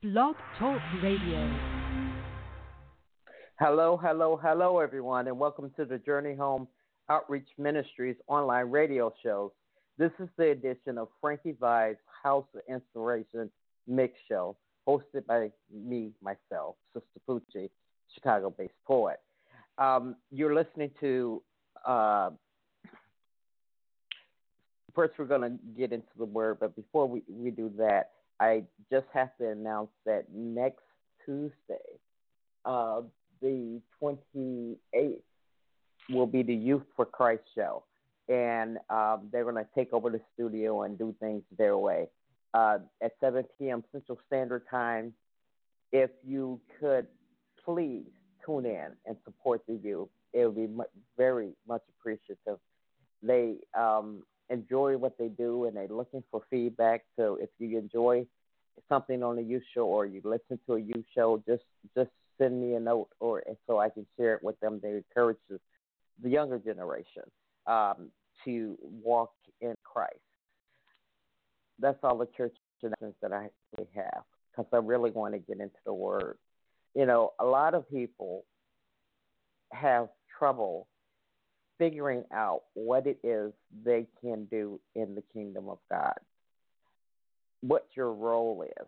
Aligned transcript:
Blog 0.00 0.36
Talk 0.60 0.80
Radio. 1.02 1.58
Hello, 3.58 3.96
hello, 4.00 4.38
hello, 4.40 4.78
everyone, 4.78 5.26
and 5.26 5.36
welcome 5.36 5.72
to 5.76 5.84
the 5.84 5.98
Journey 5.98 6.36
Home 6.36 6.68
Outreach 7.10 7.48
Ministries 7.58 8.14
online 8.28 8.70
radio 8.70 9.12
shows. 9.24 9.50
This 9.98 10.12
is 10.20 10.28
the 10.36 10.50
edition 10.52 10.98
of 10.98 11.08
Frankie 11.20 11.54
Vibes 11.60 11.96
House 12.22 12.44
of 12.54 12.60
Inspiration 12.72 13.50
Mix 13.88 14.14
Show, 14.28 14.56
hosted 14.86 15.26
by 15.26 15.50
me, 15.74 16.12
myself, 16.22 16.76
Sister 16.94 17.18
Poochie, 17.28 17.68
Chicago 18.14 18.54
based 18.56 18.74
poet. 18.86 19.18
Um, 19.78 20.14
you're 20.30 20.54
listening 20.54 20.92
to, 21.00 21.42
uh, 21.84 22.30
first, 24.94 25.14
we're 25.18 25.24
going 25.24 25.42
to 25.42 25.58
get 25.76 25.92
into 25.92 26.06
the 26.16 26.24
word, 26.24 26.58
but 26.60 26.76
before 26.76 27.08
we, 27.08 27.24
we 27.28 27.50
do 27.50 27.72
that, 27.78 28.12
I 28.40 28.64
just 28.90 29.06
have 29.12 29.36
to 29.38 29.50
announce 29.50 29.90
that 30.06 30.26
next 30.32 30.82
Tuesday, 31.24 31.98
uh, 32.64 33.02
the 33.40 33.80
28th, 34.02 35.20
will 36.10 36.26
be 36.26 36.42
the 36.42 36.54
Youth 36.54 36.82
for 36.96 37.04
Christ 37.04 37.42
show. 37.54 37.84
And 38.28 38.78
um, 38.90 39.28
they're 39.32 39.44
going 39.44 39.56
to 39.56 39.66
take 39.74 39.92
over 39.92 40.10
the 40.10 40.20
studio 40.34 40.82
and 40.82 40.98
do 40.98 41.14
things 41.20 41.42
their 41.56 41.76
way. 41.76 42.08
Uh, 42.54 42.78
at 43.02 43.12
7 43.20 43.44
p.m. 43.58 43.84
Central 43.92 44.18
Standard 44.26 44.62
Time, 44.70 45.12
if 45.92 46.10
you 46.26 46.60
could 46.80 47.06
please 47.64 48.06
tune 48.44 48.66
in 48.66 48.88
and 49.06 49.16
support 49.24 49.62
the 49.66 49.74
youth, 49.82 50.08
it 50.32 50.46
would 50.46 50.56
be 50.56 50.68
very 51.16 51.50
much 51.66 51.82
appreciative. 51.98 52.58
They 53.22 53.56
um, 53.78 54.22
enjoy 54.50 54.96
what 54.96 55.18
they 55.18 55.28
do 55.28 55.66
and 55.66 55.76
they're 55.76 55.88
looking 55.88 56.22
for 56.30 56.42
feedback. 56.50 57.04
So 57.16 57.38
if 57.40 57.50
you 57.58 57.78
enjoy 57.78 58.26
something 58.88 59.22
on 59.22 59.38
a 59.38 59.42
youth 59.42 59.62
show 59.74 59.86
or 59.86 60.06
you 60.06 60.20
listen 60.24 60.58
to 60.66 60.74
a 60.74 60.80
youth 60.80 61.04
show, 61.14 61.42
just 61.46 61.64
just 61.96 62.10
send 62.38 62.60
me 62.60 62.74
a 62.74 62.80
note 62.80 63.08
or 63.20 63.42
so 63.66 63.78
I 63.78 63.90
can 63.90 64.06
share 64.16 64.34
it 64.34 64.42
with 64.42 64.58
them. 64.60 64.80
They 64.82 64.90
encourage 64.90 65.38
the 65.48 66.28
younger 66.28 66.58
generation 66.58 67.24
um, 67.66 68.10
to 68.44 68.78
walk 68.80 69.32
in 69.60 69.74
Christ. 69.84 70.14
That's 71.80 71.98
all 72.02 72.18
the 72.18 72.28
church 72.36 72.54
connections 72.80 73.14
that 73.22 73.32
I 73.32 73.48
have 73.94 74.22
because 74.50 74.66
I 74.72 74.76
really 74.76 75.10
want 75.10 75.34
to 75.34 75.38
get 75.38 75.60
into 75.60 75.76
the 75.84 75.92
Word. 75.92 76.38
You 76.94 77.06
know, 77.06 77.32
a 77.38 77.44
lot 77.44 77.74
of 77.74 77.88
people 77.88 78.44
have 79.72 80.08
trouble 80.38 80.88
figuring 81.78 82.24
out 82.32 82.62
what 82.74 83.06
it 83.06 83.18
is 83.22 83.52
they 83.84 84.06
can 84.20 84.44
do 84.46 84.80
in 84.94 85.14
the 85.14 85.22
kingdom 85.32 85.68
of 85.68 85.78
God, 85.90 86.18
what 87.60 87.86
your 87.94 88.12
role 88.12 88.62
is, 88.62 88.86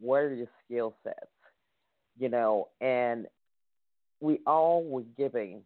what 0.00 0.22
are 0.22 0.34
your 0.34 0.48
skill 0.64 0.94
sets, 1.04 1.18
you 2.18 2.28
know, 2.28 2.68
and 2.80 3.26
we 4.20 4.40
all 4.46 4.82
were 4.82 5.04
giving 5.16 5.62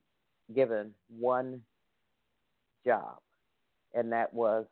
given 0.55 0.93
one 1.19 1.61
job, 2.85 3.19
and 3.95 4.13
that 4.13 4.33
was 4.33 4.65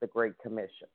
the 0.00 0.06
Great 0.06 0.36
Commission. 0.42 0.88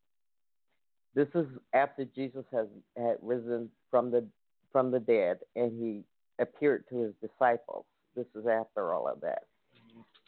This 1.15 1.29
is 1.33 1.47
after 1.73 2.05
Jesus 2.05 2.43
has 2.51 2.67
had 2.95 3.15
risen 3.21 3.69
from 3.89 4.11
the 4.11 4.25
from 4.71 4.91
the 4.91 4.99
dead, 4.99 5.39
and 5.55 5.71
he 5.81 6.03
appeared 6.43 6.83
to 6.89 6.97
his 6.97 7.13
disciples. 7.21 7.85
This 8.15 8.27
is 8.35 8.45
after 8.45 8.93
all 8.93 9.07
of 9.07 9.21
that 9.21 9.43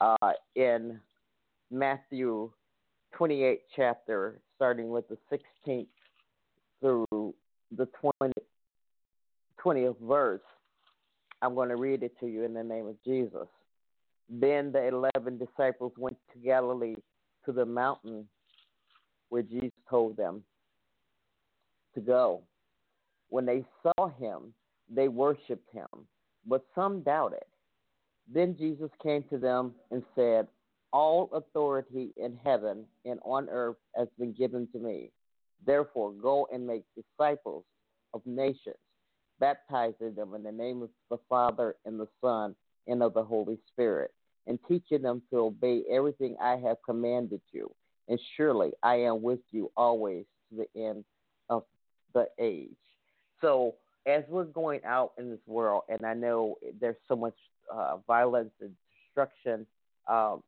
uh, 0.02 0.32
in 0.56 1.00
Matthew 1.72 2.52
28 3.14 3.62
chapter, 3.76 4.40
starting 4.56 4.90
with 4.90 5.06
the 5.08 5.18
16th 5.32 5.88
through 6.82 7.34
the 7.76 7.88
20, 8.02 8.34
20th 9.64 10.00
verse. 10.02 10.42
I'm 11.42 11.56
going 11.56 11.70
to 11.70 11.76
read 11.76 12.04
it 12.04 12.14
to 12.20 12.28
you 12.28 12.44
in 12.44 12.54
the 12.54 12.64
name 12.64 12.88
of 12.88 12.96
Jesus. 13.06 13.48
Then 14.30 14.72
the 14.72 14.88
11 15.16 15.38
disciples 15.38 15.94
went 15.98 16.18
to 16.34 16.40
Galilee 16.40 16.96
to 17.46 17.52
the 17.52 17.66
mountain 17.66 18.28
where 19.30 19.42
Jesus 19.42 19.72
told 19.90 20.18
them 20.18 20.44
to 21.96 22.02
go. 22.02 22.42
When 23.30 23.46
they 23.46 23.64
saw 23.84 24.10
him, 24.10 24.54
they 24.90 25.08
worshiped 25.08 25.72
him, 25.72 25.88
but 26.46 26.66
some 26.76 27.02
doubted. 27.02 27.46
Then 28.32 28.56
Jesus 28.58 28.92
came 29.02 29.24
to 29.32 29.38
them 29.38 29.74
and 29.92 30.04
said, 30.16 30.48
All 30.94 31.30
authority 31.34 32.12
in 32.18 32.38
heaven 32.44 32.86
and 33.06 33.20
on 33.24 33.50
earth 33.50 33.78
has 33.96 34.08
been 34.20 34.34
given 34.34 34.68
to 34.74 34.80
me. 34.80 35.12
Therefore, 35.66 36.12
go 36.12 36.48
and 36.54 36.66
make 36.66 36.84
disciples 36.96 37.66
of 38.14 38.22
nations, 38.26 38.76
baptizing 39.40 40.16
them 40.16 40.36
in 40.36 40.44
the 40.44 40.52
name 40.52 40.82
of 40.84 40.90
the 41.10 41.18
Father 41.28 41.76
and 41.86 42.00
the 42.00 42.08
Son 42.22 42.56
and 42.88 43.04
of 43.04 43.14
the 43.14 43.24
Holy 43.24 43.58
Spirit, 43.72 44.12
and 44.48 44.60
teaching 44.68 45.02
them 45.02 45.22
to 45.32 45.40
obey 45.40 45.84
everything 45.92 46.36
I 46.42 46.58
have 46.58 46.78
commanded 46.86 47.42
you. 47.52 47.72
And 48.08 48.20
surely 48.38 48.72
I 48.82 48.96
am 48.96 49.22
with 49.22 49.40
you 49.52 49.72
always 49.76 50.26
to 50.50 50.58
the 50.58 50.82
end 50.82 51.04
of 51.50 51.64
the 52.14 52.28
age. 52.40 52.70
So, 53.42 53.76
as 54.06 54.24
we're 54.28 54.46
going 54.46 54.80
out 54.86 55.12
in 55.20 55.30
this 55.30 55.46
world, 55.46 55.84
and 55.90 56.04
I 56.06 56.14
know 56.14 56.56
there's 56.80 56.96
so 57.08 57.16
much 57.16 57.36
uh, 57.74 57.98
violence 58.08 58.52
and 58.62 58.72
destruction 59.06 59.66
um, 60.08 60.44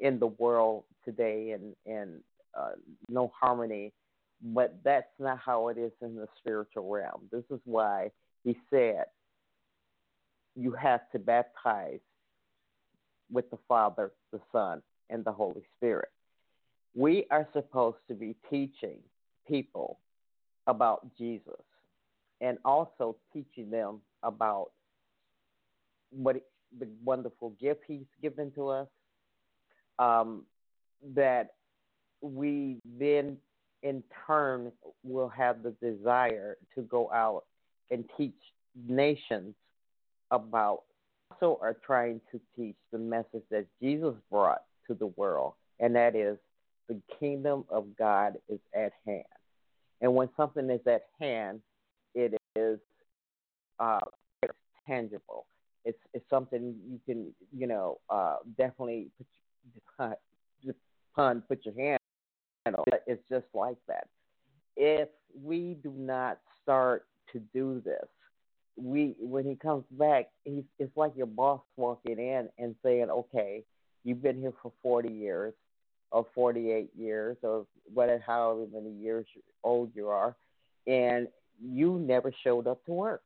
in 0.00 0.18
the 0.18 0.26
world 0.26 0.84
today, 1.04 1.52
and 1.52 1.74
and 1.86 2.20
uh, 2.58 2.72
no 3.08 3.32
harmony. 3.38 3.92
But 4.42 4.78
that's 4.82 5.12
not 5.18 5.38
how 5.38 5.68
it 5.68 5.76
is 5.76 5.92
in 6.00 6.16
the 6.16 6.26
spiritual 6.38 6.88
realm. 6.88 7.28
This 7.30 7.44
is 7.50 7.60
why 7.64 8.10
he 8.42 8.56
said 8.70 9.04
you 10.56 10.72
have 10.72 11.00
to 11.12 11.18
baptize 11.18 12.00
with 13.30 13.50
the 13.50 13.58
Father, 13.68 14.12
the 14.32 14.40
Son, 14.52 14.82
and 15.08 15.24
the 15.24 15.32
Holy 15.32 15.62
Spirit. 15.76 16.08
We 16.94 17.26
are 17.30 17.46
supposed 17.52 17.98
to 18.08 18.14
be 18.14 18.34
teaching 18.48 18.98
people 19.46 19.98
about 20.66 21.06
Jesus 21.16 21.62
and 22.40 22.58
also 22.64 23.16
teaching 23.32 23.70
them 23.70 24.00
about 24.22 24.70
what 26.10 26.36
the 26.78 26.88
wonderful 27.04 27.50
gift 27.60 27.82
He's 27.86 28.06
given 28.22 28.50
to 28.52 28.68
us. 28.68 28.88
Um, 29.98 30.44
that 31.14 31.54
we 32.22 32.78
then 32.98 33.36
in 33.82 34.02
turn 34.26 34.72
will 35.02 35.28
have 35.28 35.62
the 35.62 35.70
desire 35.82 36.56
to 36.74 36.82
go 36.82 37.10
out 37.12 37.44
and 37.90 38.04
teach 38.16 38.34
nations 38.88 39.54
about 40.30 40.82
also 41.40 41.58
are 41.62 41.76
trying 41.84 42.20
to 42.32 42.40
teach 42.56 42.76
the 42.92 42.98
message 42.98 43.42
that 43.50 43.66
Jesus 43.80 44.14
brought 44.30 44.62
to 44.86 44.94
the 44.94 45.06
world, 45.06 45.54
and 45.78 45.94
that 45.94 46.14
is 46.14 46.36
the 46.88 47.00
kingdom 47.18 47.64
of 47.68 47.86
God 47.96 48.34
is 48.48 48.58
at 48.74 48.92
hand. 49.06 49.24
And 50.00 50.14
when 50.14 50.28
something 50.36 50.68
is 50.70 50.80
at 50.86 51.02
hand, 51.20 51.60
it 52.14 52.34
is 52.56 52.78
uh, 53.78 54.00
tangible. 54.86 55.46
It's 55.84 55.98
it's 56.12 56.28
something 56.28 56.74
you 56.88 57.00
can 57.06 57.32
you 57.56 57.66
know 57.66 57.98
uh, 58.10 58.36
definitely 58.58 59.08
put 59.98 60.18
your, 60.62 60.74
pun 61.16 61.42
put 61.48 61.64
your 61.64 61.74
hand 61.74 61.98
on. 62.66 62.84
It's 63.06 63.22
just 63.28 63.46
like 63.54 63.78
that. 63.88 64.08
If 64.76 65.08
we 65.42 65.76
do 65.82 65.92
not 65.96 66.38
start 66.62 67.06
to 67.32 67.40
do 67.52 67.80
this, 67.84 68.08
we 68.76 69.14
when 69.20 69.44
he 69.44 69.54
comes 69.54 69.84
back, 69.92 70.28
he's 70.44 70.64
it's 70.78 70.96
like 70.96 71.12
your 71.16 71.26
boss 71.26 71.60
walking 71.76 72.18
in 72.18 72.48
and 72.58 72.74
saying, 72.82 73.10
"Okay, 73.10 73.64
you've 74.04 74.22
been 74.22 74.40
here 74.40 74.52
for 74.62 74.72
forty 74.82 75.12
years, 75.12 75.54
or 76.10 76.26
forty 76.34 76.70
eight 76.70 76.90
years, 76.96 77.36
or 77.42 77.66
whatever, 77.92 78.22
however 78.26 78.66
many 78.72 78.90
years 78.90 79.26
old 79.64 79.90
you 79.94 80.08
are, 80.08 80.36
and 80.86 81.28
you 81.62 81.98
never 81.98 82.32
showed 82.44 82.66
up 82.66 82.84
to 82.86 82.92
work." 82.92 83.22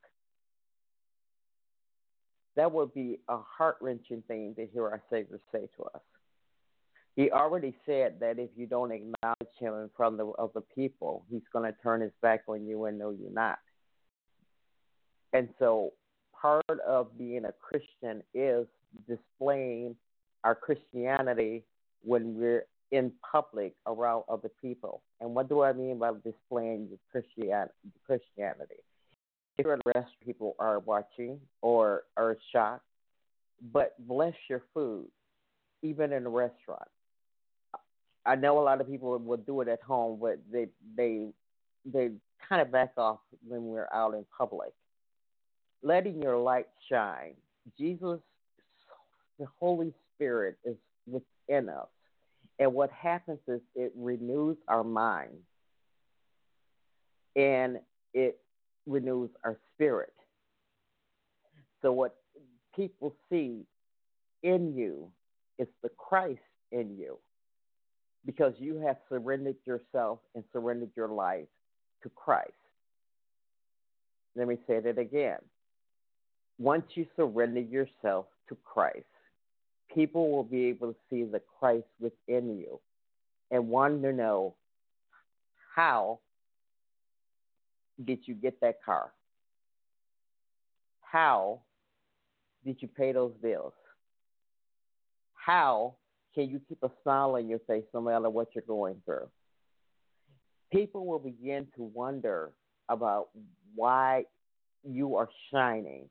That 2.56 2.72
would 2.72 2.94
be 2.94 3.18
a 3.28 3.38
heart 3.38 3.76
wrenching 3.80 4.22
thing 4.28 4.54
to 4.56 4.66
hear 4.66 4.84
our 4.84 5.02
Savior 5.10 5.40
say 5.52 5.68
to 5.76 5.84
us. 5.84 6.02
He 7.16 7.30
already 7.30 7.74
said 7.86 8.16
that 8.20 8.38
if 8.38 8.50
you 8.56 8.66
don't 8.66 8.90
acknowledge 8.90 9.54
him 9.58 9.74
in 9.74 9.90
front 9.96 10.20
of 10.20 10.50
the, 10.54 10.60
people, 10.60 11.24
he's 11.30 11.42
going 11.52 11.70
to 11.70 11.76
turn 11.80 12.00
his 12.00 12.12
back 12.22 12.42
on 12.48 12.66
you 12.66 12.84
and 12.86 12.98
know 12.98 13.10
you're 13.10 13.30
not. 13.30 13.58
And 15.32 15.48
so, 15.58 15.92
part 16.40 16.64
of 16.86 17.16
being 17.16 17.44
a 17.44 17.52
Christian 17.52 18.22
is 18.34 18.66
displaying 19.08 19.96
our 20.42 20.54
Christianity 20.54 21.64
when 22.02 22.36
we're 22.36 22.66
in 22.90 23.12
public 23.30 23.74
around 23.86 24.24
other 24.28 24.50
people. 24.60 25.02
And 25.20 25.34
what 25.34 25.48
do 25.48 25.62
I 25.62 25.72
mean 25.72 25.98
by 25.98 26.12
displaying 26.24 26.88
your 26.88 26.98
Christianity? 28.06 28.82
Different 29.56 29.82
rest 29.94 30.10
people 30.24 30.56
are 30.58 30.80
watching 30.80 31.40
or 31.62 32.02
are 32.16 32.36
shocked, 32.52 32.84
but 33.72 33.94
bless 34.06 34.34
your 34.48 34.62
food, 34.72 35.06
even 35.82 36.12
in 36.12 36.26
a 36.26 36.28
restaurant. 36.28 36.88
I 38.26 38.36
know 38.36 38.58
a 38.58 38.62
lot 38.62 38.80
of 38.80 38.88
people 38.88 39.18
will 39.18 39.36
do 39.36 39.60
it 39.60 39.68
at 39.68 39.82
home, 39.82 40.18
but 40.20 40.38
they 40.50 40.68
they 40.96 41.28
they 41.84 42.10
kind 42.48 42.62
of 42.62 42.72
back 42.72 42.92
off 42.96 43.18
when 43.46 43.66
we're 43.66 43.88
out 43.92 44.14
in 44.14 44.24
public. 44.36 44.72
Letting 45.82 46.22
your 46.22 46.38
light 46.38 46.68
shine. 46.90 47.34
Jesus, 47.78 48.20
the 49.38 49.46
Holy 49.60 49.92
Spirit 50.14 50.56
is 50.64 50.76
within 51.06 51.68
us. 51.68 51.88
And 52.58 52.72
what 52.72 52.90
happens 52.90 53.40
is 53.46 53.60
it 53.74 53.92
renews 53.96 54.56
our 54.68 54.84
mind 54.84 55.32
and 57.36 57.78
it 58.12 58.38
renews 58.86 59.30
our 59.44 59.58
spirit. 59.74 60.12
So, 61.82 61.92
what 61.92 62.16
people 62.74 63.14
see 63.30 63.64
in 64.42 64.74
you 64.74 65.08
is 65.58 65.68
the 65.82 65.90
Christ 65.90 66.40
in 66.72 66.96
you 66.98 67.18
because 68.26 68.54
you 68.58 68.78
have 68.78 68.96
surrendered 69.08 69.56
yourself 69.66 70.18
and 70.34 70.44
surrendered 70.52 70.90
your 70.96 71.08
life 71.08 71.46
to 72.02 72.08
Christ. 72.10 72.52
Let 74.36 74.48
me 74.48 74.56
say 74.66 74.80
that 74.80 74.98
again. 74.98 75.38
Once 76.58 76.84
you 76.94 77.06
surrender 77.16 77.60
yourself 77.60 78.26
to 78.48 78.56
Christ, 78.64 79.04
people 79.92 80.30
will 80.30 80.44
be 80.44 80.66
able 80.66 80.92
to 80.92 80.96
see 81.10 81.24
the 81.24 81.40
Christ 81.58 81.86
within 82.00 82.56
you 82.58 82.80
and 83.50 83.68
want 83.68 84.02
to 84.02 84.12
know 84.12 84.54
how 85.74 86.20
did 88.02 88.20
you 88.26 88.34
get 88.34 88.60
that 88.60 88.82
car? 88.84 89.12
How 91.00 91.60
did 92.64 92.76
you 92.80 92.88
pay 92.88 93.12
those 93.12 93.32
bills? 93.42 93.72
How 95.34 95.94
can 96.34 96.48
you 96.48 96.60
keep 96.68 96.78
a 96.82 96.90
smile 97.02 97.36
on 97.36 97.48
your 97.48 97.60
face 97.60 97.84
no 97.92 98.00
matter 98.00 98.28
what 98.30 98.48
you're 98.54 98.64
going 98.66 98.96
through? 99.04 99.28
People 100.72 101.06
will 101.06 101.18
begin 101.18 101.68
to 101.76 101.82
wonder 101.82 102.50
about 102.88 103.28
why 103.74 104.24
you 104.82 105.16
are 105.16 105.28
shining, 105.52 106.08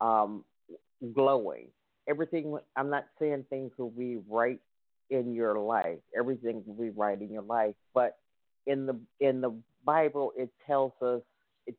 um, 0.00 0.44
glowing. 1.14 1.66
Everything, 2.08 2.56
I'm 2.76 2.88
not 2.88 3.06
saying 3.18 3.44
things 3.50 3.72
will 3.76 3.90
be 3.90 4.18
right 4.28 4.60
in 5.10 5.34
your 5.34 5.58
life. 5.58 5.98
Everything 6.16 6.62
will 6.66 6.74
be 6.74 6.90
right 6.90 7.20
in 7.20 7.30
your 7.30 7.42
life. 7.42 7.74
But 7.94 8.16
in 8.66 8.86
the 8.86 8.98
in 9.20 9.40
the 9.40 9.54
Bible, 9.86 10.32
it 10.36 10.50
tells 10.66 10.92
us 11.00 11.22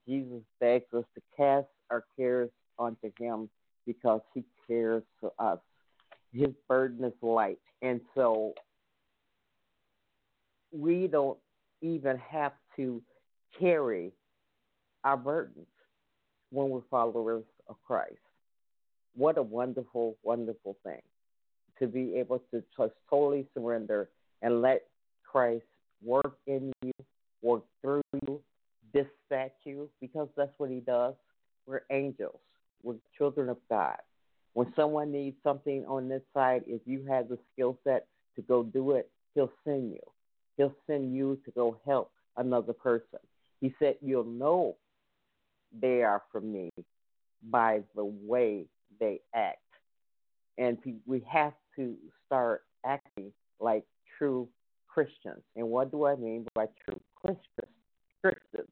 Jesus 0.08 0.42
begs 0.60 0.86
us 0.94 1.04
to 1.14 1.22
cast 1.36 1.68
our 1.92 2.06
cares 2.18 2.50
onto 2.80 3.12
Him 3.20 3.50
because 3.86 4.22
He 4.34 4.44
cares 4.68 5.04
for 5.20 5.32
us. 5.38 5.60
His 6.34 6.50
burden 6.68 7.06
is 7.06 7.14
light, 7.22 7.60
and 7.82 8.02
so 8.16 8.54
we 10.72 11.08
don't 11.08 11.38
even 11.82 12.18
have 12.18 12.54
to 12.76 13.02
carry 13.60 14.12
our 15.04 15.18
burdens 15.18 15.68
when 16.52 16.70
we're 16.70 16.82
followers 16.90 17.44
of 17.68 17.76
Christ. 17.86 18.16
What 19.16 19.38
a 19.38 19.44
wonderful, 19.44 20.18
wonderful 20.24 20.78
thing 20.84 21.02
to 21.80 21.88
be 21.88 22.16
able 22.16 22.40
to 22.52 22.64
just 22.78 22.94
totally 23.10 23.48
surrender 23.54 24.10
and 24.42 24.62
let 24.62 24.84
Christ 25.24 25.66
work 26.04 26.38
in 26.46 26.72
you, 26.84 26.92
work 27.42 27.64
through 27.82 28.02
you, 28.14 28.42
dispatch 28.94 29.54
you, 29.64 29.90
because 30.02 30.28
that's 30.36 30.54
what 30.58 30.70
He 30.70 30.80
does. 30.80 31.14
We're 31.66 31.82
angels, 31.92 32.40
we're 32.84 32.96
children 33.18 33.50
of 33.50 33.58
God. 33.70 33.98
When 34.54 34.74
someone 34.76 35.12
needs 35.12 35.36
something 35.44 35.86
on 35.86 36.10
this 36.10 36.24
side, 36.34 36.64
if 36.66 36.82
you 36.86 37.06
have 37.08 37.30
the 37.30 37.38
skill 37.54 37.78
set 37.84 38.08
to 38.36 38.42
go 38.42 38.64
do 38.64 38.92
it, 38.92 39.10
He'll 39.36 39.52
send 39.64 39.92
you. 39.92 40.00
He'll 40.58 40.76
send 40.88 41.16
you 41.16 41.40
to 41.46 41.52
go 41.52 41.78
help 41.86 42.12
another 42.38 42.74
person. 42.74 43.20
He 43.62 43.74
said, 43.80 43.96
You'll 44.02 44.24
know 44.24 44.76
they 45.80 46.04
are 46.04 46.24
from 46.32 46.52
me 46.52 46.70
by 47.52 47.82
the 47.96 48.06
way 48.06 48.66
they 49.00 49.20
act. 49.36 49.60
And 50.58 50.78
we 51.06 51.24
have 51.32 51.54
to 51.76 51.96
start 52.26 52.64
acting 52.86 53.32
like 53.60 53.84
true 54.18 54.48
Christians. 54.88 55.44
And 55.56 55.70
what 55.70 55.92
do 55.92 56.06
I 56.06 56.16
mean 56.16 56.48
by 56.56 56.66
true 56.86 57.00
Christians? 57.22 58.70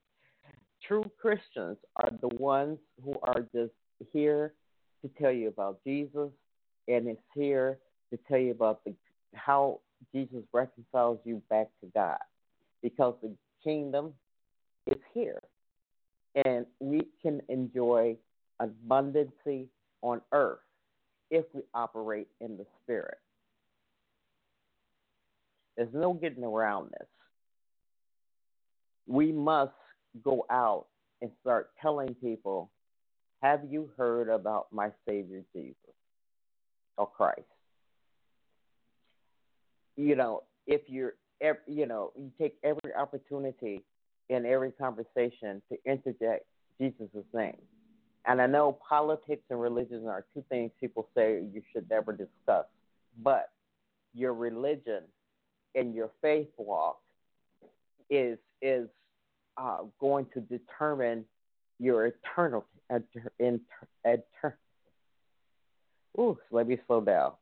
True 0.88 1.10
Christians 1.20 1.78
are 1.96 2.12
the 2.22 2.36
ones 2.36 2.78
who 3.04 3.16
are 3.24 3.42
just 3.54 3.74
here 4.14 4.54
to 5.02 5.10
tell 5.20 5.32
you 5.32 5.48
about 5.48 5.80
Jesus 5.84 6.30
and 6.88 7.08
it's 7.08 7.22
here 7.34 7.80
to 8.12 8.20
tell 8.28 8.38
you 8.38 8.52
about 8.52 8.84
the 8.86 8.94
how 9.34 9.80
Jesus 10.14 10.44
reconciles 10.54 11.20
you 11.26 11.42
back 11.50 11.68
to 11.82 11.88
God. 11.94 12.18
Because 12.82 13.16
the 13.22 13.34
kingdom 13.64 14.14
is 14.88 15.00
here. 15.14 15.42
And 16.46 16.66
we 16.80 17.02
can 17.22 17.42
enjoy 17.50 18.18
abundancy 18.62 19.68
on 20.02 20.22
earth 20.32 20.60
if 21.32 21.46
we 21.54 21.62
operate 21.74 22.28
in 22.42 22.58
the 22.58 22.66
spirit. 22.84 23.18
There's 25.76 25.94
no 25.94 26.14
getting 26.14 26.44
around 26.44 26.92
this. 26.92 27.08
We 29.08 29.32
must 29.32 29.74
go 30.24 30.46
out 30.50 30.88
and 31.22 31.32
start 31.42 31.72
telling 31.82 32.16
people, 32.16 32.72
Have 33.42 33.62
you 33.70 33.90
heard 33.98 34.30
about 34.30 34.68
my 34.72 34.90
Savior 35.08 35.44
Jesus 35.54 35.76
or 36.98 37.08
Christ? 37.08 37.42
You 39.96 40.16
know, 40.16 40.44
if 40.68 40.82
you're, 40.88 41.14
you 41.68 41.86
know, 41.86 42.12
you 42.18 42.32
take 42.40 42.58
every 42.64 42.94
opportunity 42.98 43.84
in 44.30 44.46
every 44.46 44.72
conversation 44.72 45.62
to 45.72 45.78
interject 45.86 46.46
Jesus' 46.80 47.26
name. 47.34 47.58
And 48.28 48.42
I 48.42 48.48
know 48.48 48.78
politics 48.88 49.44
and 49.50 49.62
religion 49.62 50.08
are 50.08 50.26
two 50.34 50.44
things 50.50 50.72
people 50.80 51.08
say 51.16 51.44
you 51.54 51.62
should 51.72 51.88
never 51.90 52.12
discuss, 52.12 52.66
but 53.22 53.52
your 54.14 54.34
religion 54.34 55.04
and 55.76 55.94
your 55.94 56.10
faith 56.22 56.48
walk 56.58 56.98
is 58.10 58.38
is 58.62 58.88
uh, 59.58 59.80
going 60.00 60.26
to 60.34 60.42
determine 60.42 61.26
your 61.80 62.08
eternal 62.08 62.66
inter, 62.90 63.32
inter, 64.04 64.58
Ooh, 66.18 66.38
let 66.52 66.68
me 66.68 66.78
slow 66.88 67.02
down. 67.02 67.34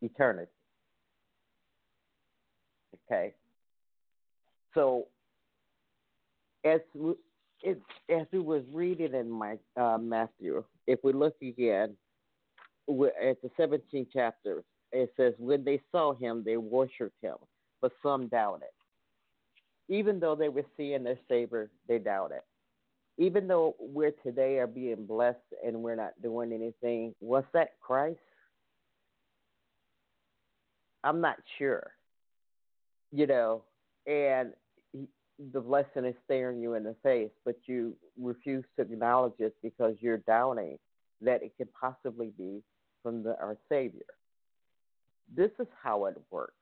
Eternity. 0.00 0.50
Okay. 3.10 3.34
So 4.74 5.06
as 6.64 6.80
it, 7.62 7.80
as 8.10 8.26
we 8.32 8.38
was 8.38 8.62
reading 8.72 9.14
in 9.14 9.30
my 9.30 9.58
uh, 9.76 9.98
Matthew, 9.98 10.64
if 10.86 11.00
we 11.04 11.12
look 11.12 11.34
again 11.42 11.96
at 12.88 13.40
the 13.42 13.50
17th 13.58 14.08
chapter, 14.12 14.64
it 14.92 15.12
says, 15.16 15.34
When 15.38 15.64
they 15.64 15.80
saw 15.92 16.14
him, 16.14 16.42
they 16.44 16.56
worshiped 16.56 17.16
him, 17.22 17.36
but 17.80 17.92
some 18.02 18.28
doubted. 18.28 18.68
Even 19.88 20.20
though 20.20 20.34
they 20.34 20.48
were 20.48 20.64
seeing 20.76 21.04
their 21.04 21.18
Savior, 21.28 21.70
they 21.88 21.98
doubted. 21.98 22.40
Even 23.18 23.46
though 23.46 23.76
we're 23.78 24.14
today 24.24 24.58
are 24.58 24.66
being 24.66 25.04
blessed 25.06 25.38
and 25.64 25.82
we're 25.82 25.96
not 25.96 26.12
doing 26.22 26.52
anything, 26.52 27.14
was 27.20 27.44
that 27.52 27.72
Christ? 27.80 28.18
I'm 31.04 31.20
not 31.20 31.36
sure. 31.58 31.90
You 33.10 33.26
know, 33.26 33.62
and 34.06 34.52
the 35.52 35.60
blessing 35.60 36.04
is 36.04 36.14
staring 36.24 36.60
you 36.60 36.74
in 36.74 36.84
the 36.84 36.96
face, 37.02 37.30
but 37.44 37.56
you 37.66 37.94
refuse 38.20 38.64
to 38.76 38.82
acknowledge 38.82 39.34
it 39.38 39.54
because 39.62 39.94
you're 40.00 40.18
doubting 40.18 40.78
that 41.20 41.42
it 41.42 41.52
could 41.56 41.68
possibly 41.72 42.32
be 42.38 42.62
from 43.02 43.22
the, 43.22 43.30
our 43.40 43.56
Savior. 43.68 44.00
This 45.34 45.50
is 45.58 45.66
how 45.82 46.06
it 46.06 46.16
works. 46.30 46.54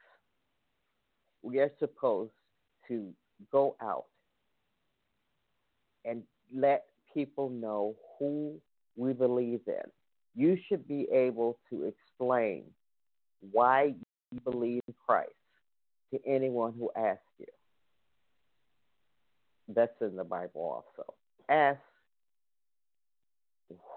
We 1.43 1.59
are 1.59 1.71
supposed 1.79 2.33
to 2.90 3.12
go 3.50 3.76
out 3.80 4.04
and 6.04 6.23
let 6.54 6.85
people 7.14 7.49
know 7.49 7.94
who 8.18 8.61
we 8.97 9.12
believe 9.12 9.61
in. 9.66 9.90
You 10.35 10.59
should 10.68 10.87
be 10.87 11.09
able 11.12 11.59
to 11.70 11.85
explain 11.85 12.64
why 13.52 13.94
you 14.30 14.40
believe 14.44 14.82
in 14.87 14.94
Christ 15.06 15.30
to 16.12 16.20
anyone 16.26 16.75
who 16.78 16.90
asks 16.97 17.23
you. 17.38 17.47
That's 19.75 19.92
in 20.00 20.16
the 20.16 20.25
Bible 20.25 20.85
also. 20.97 21.14
Ask, 21.49 21.80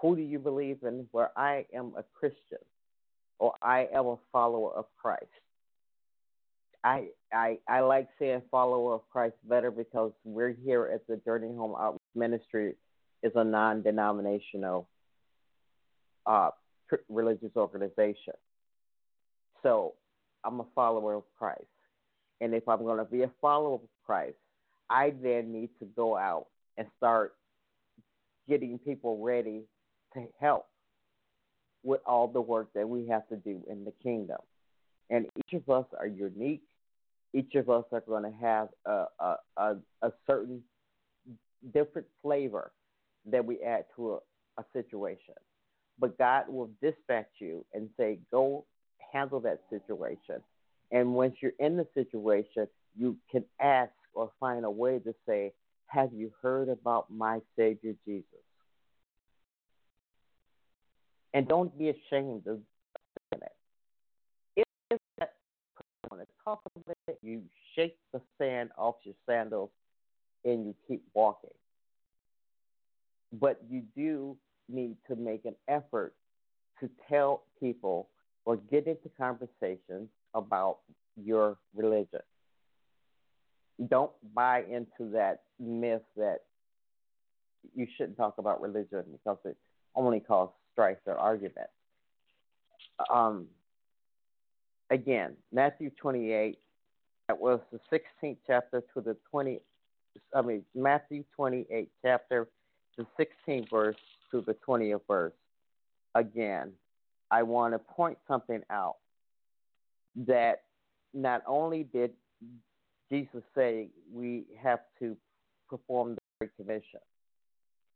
who 0.00 0.16
do 0.16 0.22
you 0.22 0.38
believe 0.38 0.78
in? 0.82 1.06
Where 1.10 1.30
I 1.36 1.66
am 1.74 1.92
a 1.96 2.04
Christian 2.18 2.58
or 3.38 3.54
I 3.62 3.88
am 3.92 4.06
a 4.06 4.16
follower 4.32 4.72
of 4.72 4.86
Christ. 5.00 5.26
I, 6.84 7.06
I 7.32 7.58
I 7.66 7.80
like 7.80 8.08
saying 8.18 8.42
follower 8.50 8.94
of 8.94 9.08
Christ 9.10 9.36
better 9.48 9.70
because 9.70 10.12
we're 10.22 10.52
here 10.52 10.90
at 10.94 11.06
the 11.06 11.16
Journey 11.24 11.48
Home 11.56 11.74
Outreach 11.78 12.00
Ministry 12.14 12.74
is 13.22 13.32
a 13.34 13.42
non-denominational 13.42 14.86
uh, 16.26 16.50
religious 17.08 17.50
organization. 17.56 18.34
So 19.62 19.94
I'm 20.44 20.60
a 20.60 20.66
follower 20.74 21.14
of 21.14 21.24
Christ, 21.38 21.64
and 22.42 22.54
if 22.54 22.68
I'm 22.68 22.82
going 22.82 22.98
to 22.98 23.04
be 23.04 23.22
a 23.22 23.30
follower 23.40 23.76
of 23.76 23.80
Christ, 24.04 24.36
I 24.90 25.14
then 25.22 25.52
need 25.52 25.70
to 25.78 25.86
go 25.96 26.18
out 26.18 26.48
and 26.76 26.86
start 26.98 27.34
getting 28.46 28.78
people 28.78 29.22
ready 29.24 29.62
to 30.12 30.26
help 30.38 30.66
with 31.82 32.00
all 32.04 32.28
the 32.28 32.40
work 32.40 32.68
that 32.74 32.86
we 32.86 33.06
have 33.08 33.26
to 33.28 33.36
do 33.36 33.62
in 33.70 33.84
the 33.84 33.92
kingdom. 34.02 34.38
And 35.10 35.26
each 35.36 35.54
of 35.54 35.68
us 35.70 35.86
are 35.98 36.06
unique. 36.06 36.62
Each 37.34 37.54
of 37.56 37.68
us 37.68 37.84
are 37.92 38.00
going 38.00 38.22
to 38.22 38.38
have 38.40 38.68
a, 38.86 39.04
a, 39.18 39.36
a, 39.56 39.76
a 40.02 40.12
certain 40.26 40.62
different 41.72 42.06
flavor 42.22 42.72
that 43.26 43.44
we 43.44 43.60
add 43.60 43.86
to 43.96 44.12
a, 44.12 44.18
a 44.60 44.64
situation. 44.72 45.34
But 45.98 46.16
God 46.16 46.44
will 46.48 46.70
dispatch 46.80 47.28
you 47.40 47.64
and 47.74 47.88
say, 47.96 48.18
go 48.30 48.64
handle 49.12 49.40
that 49.40 49.60
situation. 49.70 50.42
And 50.90 51.14
once 51.14 51.34
you're 51.40 51.52
in 51.58 51.76
the 51.76 51.86
situation, 51.94 52.68
you 52.96 53.16
can 53.30 53.44
ask 53.60 53.92
or 54.12 54.30
find 54.38 54.64
a 54.64 54.70
way 54.70 54.98
to 55.00 55.14
say, 55.26 55.52
Have 55.86 56.12
you 56.12 56.32
heard 56.40 56.68
about 56.68 57.10
my 57.10 57.40
Savior 57.56 57.94
Jesus? 58.06 58.24
And 61.32 61.48
don't 61.48 61.76
be 61.76 61.88
ashamed 61.88 62.46
of 62.46 62.60
it. 63.32 63.52
You 67.22 67.42
shake 67.74 67.96
the 68.12 68.20
sand 68.38 68.70
off 68.76 68.96
your 69.04 69.14
sandals 69.28 69.70
and 70.44 70.66
you 70.66 70.74
keep 70.86 71.02
walking. 71.14 71.50
But 73.32 73.60
you 73.68 73.82
do 73.96 74.36
need 74.68 74.96
to 75.08 75.16
make 75.16 75.44
an 75.44 75.54
effort 75.68 76.14
to 76.80 76.90
tell 77.08 77.44
people 77.60 78.08
or 78.44 78.56
get 78.56 78.86
into 78.86 79.10
conversations 79.18 80.08
about 80.34 80.78
your 81.16 81.56
religion. 81.74 82.20
Don't 83.88 84.12
buy 84.34 84.62
into 84.70 85.10
that 85.12 85.42
myth 85.58 86.02
that 86.16 86.40
you 87.74 87.86
shouldn't 87.96 88.16
talk 88.16 88.38
about 88.38 88.60
religion 88.60 89.04
because 89.10 89.38
it 89.44 89.56
only 89.94 90.20
causes 90.20 90.54
strife 90.72 90.98
or 91.06 91.16
arguments. 91.16 91.72
Um, 93.12 93.46
again, 94.90 95.34
Matthew 95.52 95.90
28, 96.00 96.58
that 97.28 97.38
was 97.38 97.60
the 97.72 97.80
16th 97.92 98.36
chapter 98.46 98.82
to 98.94 99.00
the 99.00 99.16
20, 99.30 99.60
I 100.34 100.42
mean, 100.42 100.64
Matthew 100.74 101.24
28 101.36 101.90
chapter, 102.02 102.48
the 102.96 103.06
16th 103.18 103.70
verse 103.70 103.96
to 104.30 104.40
the 104.42 104.56
20th 104.66 105.00
verse. 105.08 105.32
Again, 106.14 106.72
I 107.30 107.42
want 107.42 107.74
to 107.74 107.78
point 107.78 108.18
something 108.28 108.62
out 108.70 108.96
that 110.26 110.62
not 111.12 111.42
only 111.46 111.84
did 111.84 112.12
Jesus 113.10 113.42
say 113.54 113.88
we 114.12 114.44
have 114.62 114.80
to 115.00 115.16
perform 115.68 116.14
the 116.14 116.20
Great 116.38 116.56
Commission, 116.56 117.00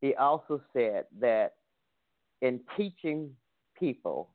he 0.01 0.15
also 0.15 0.61
said 0.73 1.05
that 1.21 1.55
in 2.41 2.61
teaching 2.77 3.31
people, 3.79 4.31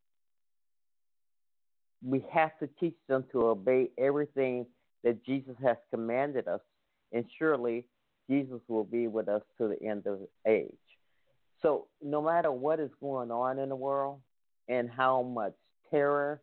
we 2.05 2.25
have 2.31 2.57
to 2.60 2.67
teach 2.79 2.95
them 3.07 3.24
to 3.31 3.48
obey 3.48 3.89
everything 3.98 4.65
that 5.03 5.25
Jesus 5.25 5.55
has 5.63 5.77
commanded 5.89 6.48
us, 6.48 6.62
and 7.12 7.25
surely 7.38 7.86
Jesus 8.29 8.60
will 8.67 8.83
be 8.83 9.07
with 9.07 9.27
us 9.27 9.41
to 9.57 9.67
the 9.67 9.81
end 9.81 10.05
of 10.07 10.19
age. 10.48 10.72
So, 11.62 11.88
no 12.01 12.22
matter 12.22 12.51
what 12.51 12.79
is 12.79 12.91
going 13.00 13.31
on 13.31 13.60
in 13.60 13.69
the 13.69 13.75
world 13.75 14.19
and 14.67 14.89
how 14.89 15.24
much 15.24 15.53
terror 15.89 16.41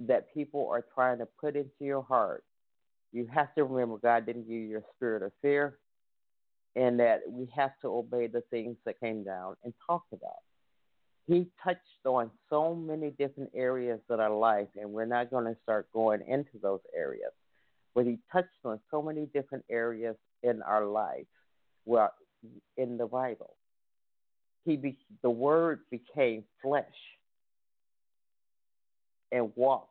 that 0.00 0.32
people 0.32 0.68
are 0.70 0.84
trying 0.94 1.18
to 1.18 1.26
put 1.40 1.56
into 1.56 1.70
your 1.80 2.02
heart, 2.02 2.44
you 3.12 3.28
have 3.32 3.54
to 3.54 3.64
remember 3.64 3.96
God 3.98 4.26
didn't 4.26 4.48
give 4.48 4.60
you 4.60 4.78
a 4.78 4.94
spirit 4.96 5.22
of 5.22 5.32
fear, 5.42 5.78
and 6.76 6.98
that 7.00 7.22
we 7.28 7.48
have 7.54 7.72
to 7.82 7.88
obey 7.88 8.26
the 8.26 8.42
things 8.50 8.76
that 8.84 9.00
came 9.00 9.24
down 9.24 9.56
and 9.64 9.72
talked 9.86 10.12
about 10.12 10.42
he 11.26 11.46
touched 11.62 11.80
on 12.04 12.30
so 12.50 12.74
many 12.74 13.10
different 13.10 13.50
areas 13.54 14.00
of 14.10 14.20
our 14.20 14.34
life, 14.34 14.68
and 14.78 14.90
we're 14.92 15.06
not 15.06 15.30
going 15.30 15.44
to 15.44 15.56
start 15.62 15.88
going 15.92 16.20
into 16.28 16.58
those 16.62 16.80
areas. 16.94 17.32
But 17.94 18.04
he 18.06 18.18
touched 18.30 18.48
on 18.64 18.80
so 18.90 19.00
many 19.00 19.26
different 19.26 19.64
areas 19.70 20.16
in 20.42 20.60
our 20.62 20.84
life, 20.84 21.26
well, 21.86 22.12
in 22.76 22.98
the 22.98 23.06
Bible. 23.06 23.54
He 24.66 24.76
be, 24.76 24.98
the 25.22 25.30
Word 25.30 25.80
became 25.90 26.44
flesh 26.62 26.84
and 29.32 29.50
walked 29.56 29.90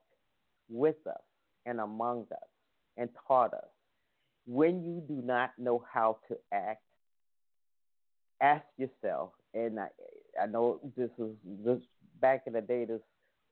with 0.70 0.96
us 1.08 1.22
and 1.66 1.80
among 1.80 2.25
us 2.32 2.50
and 2.98 3.10
taught 3.28 3.54
us. 3.54 3.70
When 4.46 4.84
you 4.84 5.02
do 5.08 5.22
not 5.25 5.52
know 5.58 5.84
how 5.92 6.18
to 6.28 6.38
act, 6.52 6.84
ask 8.42 8.66
yourself, 8.78 9.32
and 9.54 9.80
I, 9.80 9.88
I 10.42 10.46
know 10.46 10.80
this 10.98 11.10
was 11.18 11.32
this 11.66 11.80
back 12.22 12.44
in 12.48 12.54
the 12.54 12.62
day. 12.62 12.86
This 12.86 13.02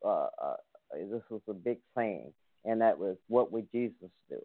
uh, 0.05 0.27
uh, 0.41 0.55
this 0.93 1.21
was 1.29 1.41
a 1.47 1.53
big 1.53 1.77
saying, 1.95 2.33
and 2.65 2.81
that 2.81 2.97
was, 2.97 3.17
"What 3.27 3.51
would 3.51 3.71
Jesus 3.71 4.09
do?" 4.29 4.41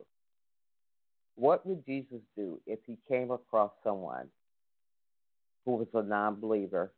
What 1.37 1.66
would 1.66 1.85
Jesus 1.85 2.21
do 2.35 2.61
if 2.66 2.78
he 2.87 2.97
came 3.09 3.31
across 3.31 3.71
someone 3.85 4.28
who 5.64 5.76
was 5.76 5.88
a 5.93 6.02
non-believer, 6.02 6.93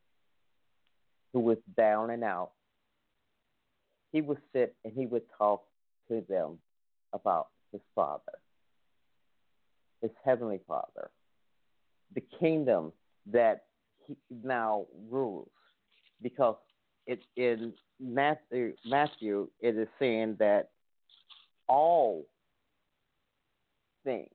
who 1.33 1.41
was 1.41 1.57
down 1.75 2.09
and 2.09 2.23
out? 2.23 2.51
He 4.13 4.21
would 4.21 4.39
sit 4.53 4.75
and 4.83 4.93
he 4.93 5.05
would 5.05 5.23
talk 5.37 5.63
to 6.07 6.23
them 6.27 6.57
about 7.11 7.49
his 7.71 7.81
Father, 7.93 8.39
his 10.01 10.11
heavenly 10.23 10.61
Father, 10.67 11.11
the 12.15 12.23
kingdom 12.39 12.93
that 13.27 13.65
now 14.43 14.85
rules 15.09 15.49
because 16.21 16.55
it's 17.07 17.23
in 17.35 17.73
Matthew, 17.99 18.73
Matthew 18.85 19.49
it 19.59 19.77
is 19.77 19.87
saying 19.99 20.37
that 20.39 20.69
all 21.67 22.25
things, 24.03 24.29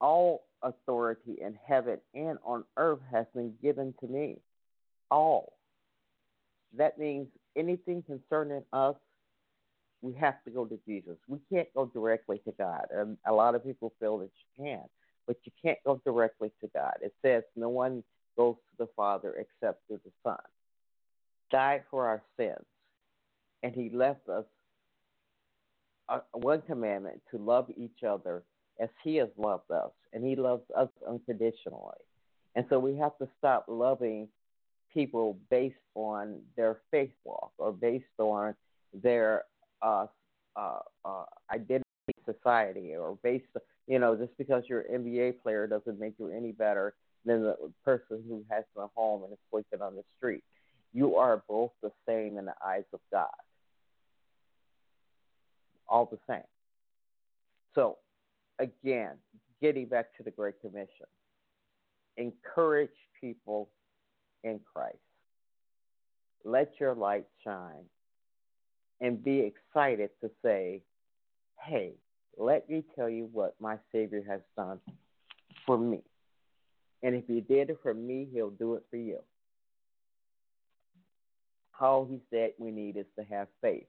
all 0.00 0.44
authority 0.62 1.38
in 1.40 1.58
heaven 1.66 1.98
and 2.14 2.38
on 2.44 2.64
earth 2.76 3.00
has 3.10 3.26
been 3.34 3.54
given 3.62 3.94
to 4.00 4.06
me. 4.06 4.36
All. 5.10 5.54
That 6.76 6.98
means 6.98 7.26
anything 7.56 8.02
concerning 8.06 8.62
us, 8.72 8.94
we 10.02 10.14
have 10.14 10.42
to 10.44 10.50
go 10.50 10.64
to 10.64 10.78
Jesus. 10.86 11.16
We 11.28 11.38
can't 11.52 11.68
go 11.74 11.86
directly 11.86 12.40
to 12.44 12.52
God. 12.52 12.86
And 12.94 13.16
a 13.26 13.32
lot 13.32 13.54
of 13.54 13.64
people 13.64 13.92
feel 14.00 14.18
that 14.18 14.30
you 14.58 14.64
can 14.64 14.84
but 15.30 15.36
you 15.44 15.52
can't 15.62 15.78
go 15.86 16.00
directly 16.04 16.50
to 16.60 16.68
God. 16.74 16.94
It 17.02 17.14
says 17.22 17.44
no 17.54 17.68
one 17.68 18.02
goes 18.36 18.56
to 18.56 18.84
the 18.84 18.88
Father 18.96 19.32
except 19.38 19.86
through 19.86 20.00
the 20.04 20.10
Son. 20.24 20.42
Died 21.52 21.84
for 21.88 22.08
our 22.08 22.20
sins, 22.36 22.66
and 23.62 23.72
He 23.72 23.90
left 23.90 24.28
us 24.28 24.44
a, 26.08 26.22
one 26.32 26.62
commandment 26.62 27.22
to 27.30 27.38
love 27.38 27.68
each 27.76 28.02
other 28.04 28.42
as 28.80 28.88
He 29.04 29.14
has 29.18 29.28
loved 29.36 29.70
us, 29.70 29.92
and 30.12 30.24
He 30.24 30.34
loves 30.34 30.64
us 30.76 30.88
unconditionally. 31.08 32.02
And 32.56 32.66
so 32.68 32.80
we 32.80 32.96
have 32.96 33.16
to 33.18 33.28
stop 33.38 33.66
loving 33.68 34.26
people 34.92 35.38
based 35.48 35.76
on 35.94 36.40
their 36.56 36.80
faith 36.90 37.12
walk 37.22 37.52
or 37.56 37.70
based 37.70 38.18
on 38.18 38.56
their 38.92 39.44
uh, 39.80 40.06
uh, 40.56 40.80
uh, 41.04 41.24
identity 41.54 41.84
society 42.26 42.94
or 42.94 43.18
based 43.22 43.46
you 43.90 43.98
know, 43.98 44.14
just 44.14 44.30
because 44.38 44.62
you're 44.68 44.82
an 44.82 45.02
NBA 45.02 45.42
player 45.42 45.66
doesn't 45.66 45.98
make 45.98 46.14
you 46.20 46.28
any 46.28 46.52
better 46.52 46.94
than 47.24 47.42
the 47.42 47.56
person 47.84 48.22
who 48.28 48.44
has 48.48 48.62
a 48.76 48.86
home 48.94 49.24
and 49.24 49.32
is 49.32 49.38
sleeping 49.50 49.82
on 49.82 49.96
the 49.96 50.04
street. 50.16 50.44
You 50.92 51.16
are 51.16 51.42
both 51.48 51.72
the 51.82 51.90
same 52.06 52.38
in 52.38 52.44
the 52.44 52.54
eyes 52.64 52.84
of 52.92 53.00
God. 53.10 53.28
All 55.88 56.08
the 56.08 56.20
same. 56.32 56.44
So, 57.74 57.98
again, 58.60 59.14
getting 59.60 59.86
back 59.86 60.16
to 60.18 60.22
the 60.22 60.30
Great 60.30 60.60
Commission, 60.60 61.06
encourage 62.16 62.90
people 63.20 63.70
in 64.44 64.60
Christ. 64.72 64.98
Let 66.44 66.74
your 66.78 66.94
light 66.94 67.26
shine 67.42 67.86
and 69.00 69.22
be 69.22 69.40
excited 69.40 70.10
to 70.20 70.30
say, 70.44 70.82
hey, 71.62 71.92
let 72.36 72.68
me 72.68 72.84
tell 72.96 73.08
you 73.08 73.28
what 73.32 73.54
my 73.60 73.76
Savior 73.92 74.22
has 74.28 74.40
done 74.56 74.80
for 75.66 75.78
me. 75.78 76.00
And 77.02 77.14
if 77.14 77.26
He 77.26 77.40
did 77.40 77.70
it 77.70 77.78
for 77.82 77.94
me, 77.94 78.28
He'll 78.32 78.50
do 78.50 78.74
it 78.74 78.84
for 78.90 78.96
you. 78.96 79.18
All 81.80 82.06
He 82.06 82.20
said 82.30 82.52
we 82.58 82.70
need 82.70 82.96
is 82.96 83.06
to 83.18 83.24
have 83.24 83.48
faith. 83.60 83.86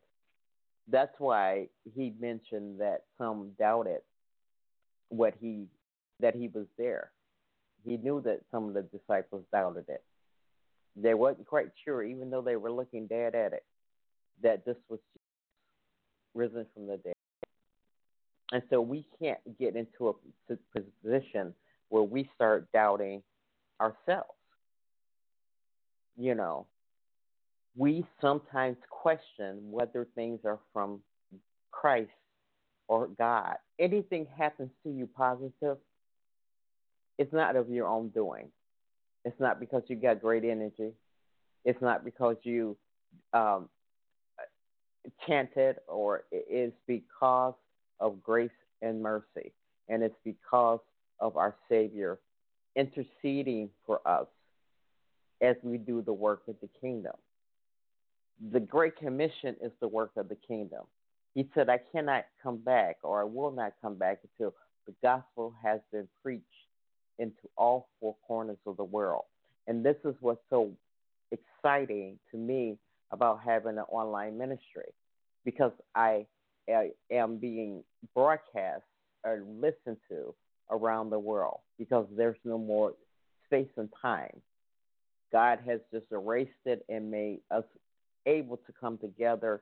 That's 0.87 1.13
why 1.17 1.67
He 1.95 2.13
mentioned 2.19 2.79
that 2.79 3.03
some 3.17 3.51
doubted 3.59 4.01
what 5.09 5.33
He 5.39 5.65
that 6.19 6.35
He 6.35 6.47
was 6.47 6.67
there. 6.77 7.11
He 7.83 7.97
knew 7.97 8.21
that 8.21 8.41
some 8.51 8.67
of 8.67 8.73
the 8.73 8.83
disciples 8.83 9.43
doubted 9.51 9.85
it. 9.89 10.03
They 10.95 11.13
wasn't 11.13 11.47
quite 11.47 11.69
sure, 11.83 12.03
even 12.03 12.29
though 12.29 12.41
they 12.41 12.57
were 12.57 12.71
looking 12.71 13.07
dead 13.07 13.33
at 13.33 13.53
it, 13.53 13.63
that 14.43 14.65
this 14.65 14.75
was 14.89 14.99
risen 16.33 16.65
from 16.73 16.87
the 16.87 16.97
dead. 16.97 17.13
And 18.51 18.61
so 18.69 18.81
we 18.81 19.05
can't 19.19 19.39
get 19.57 19.75
into 19.75 20.09
a 20.09 20.55
position 21.03 21.53
where 21.89 22.03
we 22.03 22.29
start 22.35 22.67
doubting 22.73 23.23
ourselves. 23.79 24.29
You 26.17 26.35
know, 26.35 26.67
we 27.75 28.05
sometimes 28.19 28.77
question 28.89 29.59
whether 29.71 30.07
things 30.15 30.41
are 30.45 30.59
from 30.73 31.01
Christ 31.71 32.11
or 32.87 33.07
God. 33.17 33.55
Anything 33.79 34.27
happens 34.37 34.69
to 34.83 34.91
you 34.91 35.07
positive, 35.07 35.77
it's 37.17 37.31
not 37.31 37.55
of 37.55 37.69
your 37.69 37.87
own 37.87 38.09
doing. 38.09 38.49
It's 39.23 39.39
not 39.39 39.59
because 39.59 39.83
you 39.87 39.95
got 39.95 40.21
great 40.21 40.43
energy. 40.43 40.91
It's 41.63 41.81
not 41.81 42.03
because 42.03 42.35
you 42.43 42.75
um, 43.33 43.69
chanted, 45.27 45.77
or 45.87 46.23
it 46.31 46.45
is 46.49 46.73
because 46.87 47.53
of 48.01 48.21
grace 48.21 48.49
and 48.81 49.01
mercy. 49.01 49.53
And 49.87 50.03
it's 50.03 50.15
because 50.25 50.79
of 51.19 51.37
our 51.37 51.55
Savior 51.69 52.19
interceding 52.75 53.69
for 53.85 54.05
us 54.05 54.27
as 55.41 55.55
we 55.63 55.77
do 55.77 56.01
the 56.01 56.13
work 56.13 56.43
of 56.47 56.55
the 56.61 56.69
kingdom. 56.79 57.13
The 58.51 58.59
Great 58.59 58.95
Commission 58.97 59.55
is 59.61 59.71
the 59.79 59.87
work 59.87 60.11
of 60.17 60.29
the 60.29 60.37
kingdom. 60.47 60.81
He 61.35 61.47
said, 61.53 61.69
I 61.69 61.79
cannot 61.91 62.25
come 62.41 62.57
back, 62.57 62.97
or 63.03 63.21
I 63.21 63.23
will 63.23 63.51
not 63.51 63.73
come 63.81 63.95
back 63.95 64.19
until 64.23 64.53
the 64.87 64.93
gospel 65.01 65.53
has 65.63 65.79
been 65.91 66.07
preached 66.21 66.45
into 67.19 67.47
all 67.55 67.87
four 67.99 68.15
corners 68.27 68.57
of 68.65 68.77
the 68.77 68.83
world. 68.83 69.25
And 69.67 69.85
this 69.85 69.95
is 70.03 70.15
what's 70.21 70.41
so 70.49 70.71
exciting 71.31 72.17
to 72.31 72.37
me 72.37 72.77
about 73.11 73.41
having 73.45 73.77
an 73.77 73.85
online 73.89 74.37
ministry 74.37 74.91
because 75.45 75.71
I, 75.95 76.25
am 76.67 77.37
being 77.37 77.83
broadcast 78.13 78.83
or 79.23 79.43
listened 79.59 79.97
to 80.09 80.33
around 80.69 81.09
the 81.09 81.19
world 81.19 81.59
because 81.77 82.07
there's 82.15 82.37
no 82.45 82.57
more 82.57 82.93
space 83.45 83.69
and 83.77 83.89
time. 84.01 84.41
God 85.31 85.59
has 85.65 85.79
just 85.93 86.05
erased 86.11 86.51
it 86.65 86.85
and 86.89 87.11
made 87.11 87.39
us 87.51 87.63
able 88.25 88.57
to 88.57 88.73
come 88.79 88.97
together 88.97 89.61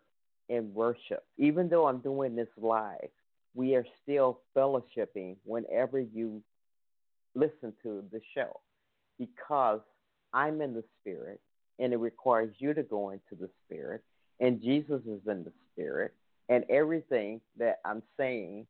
in 0.50 0.74
worship. 0.74 1.24
Even 1.38 1.70
though 1.70 1.88
I'm 1.88 2.00
doing 2.00 2.36
this 2.36 2.50
live, 2.58 3.10
we 3.54 3.76
are 3.76 3.86
still 4.04 4.40
fellowshipping 4.56 5.38
whenever 5.44 6.00
you 6.00 6.42
listen 7.36 7.74
to 7.84 8.04
the 8.12 8.22
show 8.36 8.60
because 9.18 9.82
I'm 10.34 10.62
in 10.62 10.74
the 10.74 10.84
spirit 11.00 11.40
and 11.78 11.94
it 11.94 11.98
requires 11.98 12.54
you 12.60 12.74
to 12.74 12.84
go 12.84 13.12
into 13.12 13.36
the 13.40 13.50
spirit 13.66 14.04
and 14.40 14.62
Jesus 14.62 15.02
is 15.02 15.22
in 15.28 15.44
the 15.44 15.52
spirit 15.72 16.14
and 16.50 16.66
everything 16.70 17.40
that 17.58 17.80
I'm 17.86 18.02
saying 18.18 18.66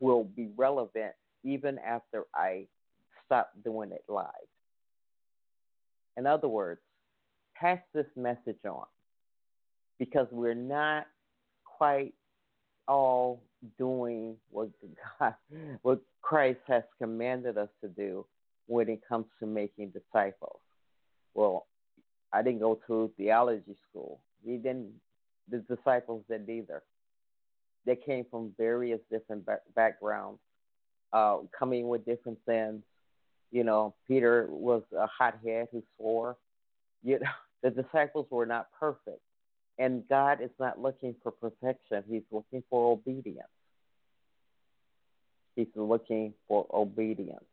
will 0.00 0.24
be 0.24 0.48
relevant 0.56 1.12
even 1.44 1.78
after 1.78 2.24
I 2.34 2.66
stop 3.24 3.50
doing 3.64 3.92
it 3.92 4.04
live. 4.08 4.26
In 6.16 6.26
other 6.26 6.48
words, 6.48 6.80
pass 7.54 7.78
this 7.94 8.06
message 8.16 8.58
on 8.68 8.86
because 9.98 10.26
we're 10.30 10.54
not 10.54 11.06
quite 11.64 12.14
all 12.88 13.42
doing 13.78 14.36
what 14.50 14.70
God, 15.20 15.34
what 15.82 16.00
Christ 16.22 16.60
has 16.66 16.82
commanded 16.98 17.58
us 17.58 17.68
to 17.82 17.88
do 17.88 18.26
when 18.66 18.88
it 18.88 19.00
comes 19.08 19.26
to 19.40 19.46
making 19.46 19.90
disciples. 19.92 20.60
Well, 21.34 21.66
I 22.32 22.42
didn't 22.42 22.60
go 22.60 22.80
to 22.86 23.10
theology 23.16 23.76
school. 23.88 24.20
He 24.44 24.56
didn't. 24.56 24.92
The 25.48 25.58
disciples 25.58 26.24
didn't 26.28 26.50
either. 26.50 26.82
They 27.86 27.96
came 27.96 28.26
from 28.30 28.52
various 28.58 28.98
different 29.10 29.48
backgrounds, 29.76 30.40
uh, 31.12 31.38
coming 31.56 31.88
with 31.88 32.04
different 32.04 32.38
sins. 32.46 32.82
You 33.52 33.62
know, 33.62 33.94
Peter 34.08 34.48
was 34.50 34.82
a 34.96 35.06
hothead 35.06 35.68
who 35.70 35.82
swore. 35.96 36.36
You 37.04 37.20
know, 37.20 37.30
the 37.62 37.70
disciples 37.70 38.26
were 38.30 38.44
not 38.44 38.68
perfect, 38.78 39.20
and 39.78 40.02
God 40.08 40.40
is 40.42 40.50
not 40.58 40.82
looking 40.82 41.14
for 41.22 41.30
perfection. 41.30 42.02
He's 42.10 42.24
looking 42.32 42.64
for 42.68 42.92
obedience. 42.92 43.46
He's 45.54 45.68
looking 45.76 46.34
for 46.48 46.66
obedience. 46.74 47.44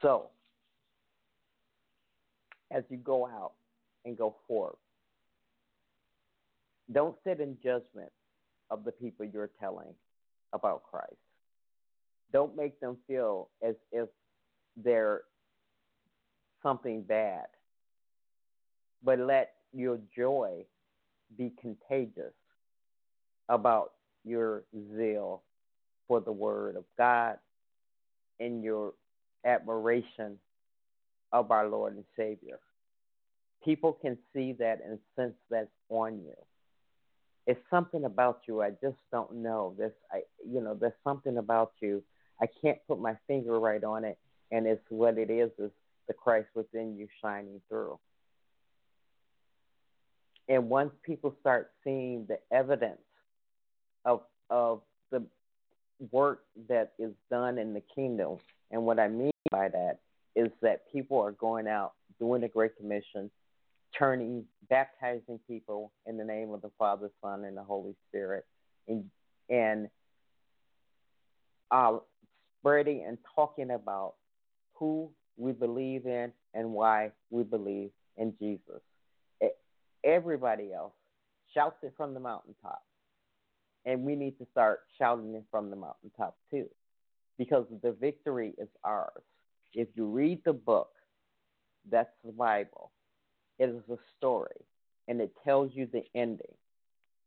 So, 0.00 0.28
as 2.70 2.84
you 2.88 2.96
go 2.96 3.26
out 3.26 3.52
and 4.04 4.16
go 4.16 4.36
forth, 4.46 4.76
don't 6.92 7.16
sit 7.24 7.40
in 7.40 7.58
judgment 7.62 8.10
of 8.70 8.84
the 8.84 8.92
people 8.92 9.26
you're 9.26 9.50
telling 9.60 9.94
about 10.52 10.82
Christ. 10.82 11.16
Don't 12.32 12.56
make 12.56 12.80
them 12.80 12.96
feel 13.06 13.48
as 13.62 13.74
if 13.92 14.08
they're 14.76 15.22
something 16.62 17.02
bad, 17.02 17.46
but 19.02 19.18
let 19.18 19.52
your 19.72 19.98
joy 20.16 20.64
be 21.36 21.52
contagious 21.60 22.34
about 23.48 23.92
your 24.24 24.64
zeal 24.96 25.42
for 26.06 26.20
the 26.20 26.32
Word 26.32 26.76
of 26.76 26.84
God 26.96 27.38
and 28.38 28.62
your 28.62 28.94
admiration 29.44 30.38
of 31.32 31.50
our 31.50 31.68
Lord 31.68 31.94
and 31.94 32.04
Savior. 32.16 32.58
People 33.64 33.92
can 33.92 34.16
see 34.32 34.52
that 34.58 34.80
and 34.84 34.98
sense 35.16 35.34
that's 35.50 35.68
on 35.88 36.20
you. 36.20 36.34
It's 37.46 37.60
something 37.70 38.04
about 38.04 38.42
you 38.46 38.62
I 38.62 38.70
just 38.70 38.98
don't 39.10 39.36
know. 39.36 39.74
This 39.78 39.92
I 40.12 40.22
you 40.46 40.60
know, 40.60 40.74
there's 40.74 40.92
something 41.04 41.38
about 41.38 41.72
you. 41.80 42.02
I 42.40 42.46
can't 42.62 42.78
put 42.88 43.00
my 43.00 43.16
finger 43.26 43.58
right 43.58 43.82
on 43.82 44.04
it 44.04 44.18
and 44.50 44.66
it's 44.66 44.84
what 44.88 45.18
it 45.18 45.30
is 45.30 45.50
is 45.58 45.70
the 46.08 46.14
Christ 46.14 46.48
within 46.54 46.96
you 46.96 47.06
shining 47.22 47.60
through. 47.68 47.98
And 50.48 50.68
once 50.68 50.90
people 51.04 51.34
start 51.40 51.70
seeing 51.84 52.26
the 52.26 52.38
evidence 52.54 52.98
of 54.04 54.22
of 54.48 54.80
the 55.12 55.22
work 56.10 56.42
that 56.68 56.92
is 56.98 57.12
done 57.30 57.58
in 57.58 57.72
the 57.72 57.82
kingdom, 57.94 58.38
and 58.72 58.84
what 58.84 58.98
I 58.98 59.06
mean 59.06 59.30
by 59.50 59.68
that 59.68 60.00
is 60.34 60.48
that 60.62 60.90
people 60.92 61.20
are 61.20 61.32
going 61.32 61.68
out 61.68 61.92
doing 62.18 62.40
the 62.40 62.48
Great 62.48 62.76
Commission, 62.76 63.30
turning, 63.98 64.44
baptizing 64.68 65.38
people 65.48 65.92
in 66.06 66.16
the 66.16 66.24
name 66.24 66.52
of 66.52 66.62
the 66.62 66.70
Father, 66.78 67.10
Son, 67.22 67.44
and 67.44 67.56
the 67.56 67.62
Holy 67.62 67.94
Spirit, 68.08 68.44
and 68.88 69.04
and 69.48 69.88
uh, 71.70 71.98
spreading 72.58 73.04
and 73.06 73.18
talking 73.34 73.70
about 73.70 74.14
who 74.74 75.10
we 75.36 75.52
believe 75.52 76.06
in 76.06 76.32
and 76.54 76.72
why 76.72 77.10
we 77.30 77.42
believe 77.42 77.90
in 78.16 78.34
Jesus. 78.38 78.80
Everybody 80.02 80.72
else 80.72 80.94
shouts 81.52 81.76
it 81.82 81.92
from 81.94 82.14
the 82.14 82.20
mountaintop. 82.20 82.82
And 83.84 84.02
we 84.02 84.16
need 84.16 84.38
to 84.38 84.46
start 84.50 84.80
shouting 84.98 85.34
it 85.34 85.44
from 85.50 85.68
the 85.68 85.76
mountaintop 85.76 86.36
too, 86.50 86.66
because 87.36 87.66
the 87.82 87.92
victory 87.92 88.54
is 88.56 88.68
ours. 88.82 89.22
If 89.74 89.88
you 89.94 90.06
read 90.06 90.40
the 90.44 90.54
book, 90.54 90.90
that's 91.90 92.08
the 92.24 92.32
Bible. 92.32 92.92
It 93.60 93.68
is 93.68 93.82
a 93.90 93.98
story, 94.16 94.56
and 95.06 95.20
it 95.20 95.32
tells 95.44 95.70
you 95.74 95.86
the 95.92 96.02
ending. 96.14 96.54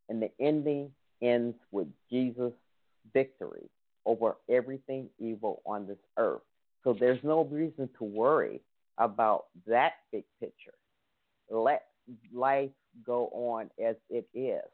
And 0.08 0.20
the 0.20 0.30
ending 0.40 0.90
ends 1.22 1.56
with 1.70 1.86
Jesus' 2.10 2.52
victory 3.12 3.70
over 4.04 4.36
everything 4.50 5.08
evil 5.20 5.62
on 5.64 5.86
this 5.86 5.98
earth. 6.18 6.42
So 6.82 6.92
there's 6.92 7.22
no 7.22 7.44
reason 7.44 7.88
to 7.98 8.04
worry 8.04 8.60
about 8.98 9.44
that 9.68 9.92
big 10.10 10.24
picture. 10.40 10.74
Let 11.48 11.84
life 12.32 12.70
go 13.06 13.28
on 13.28 13.70
as 13.82 13.94
it 14.10 14.26
is. 14.34 14.68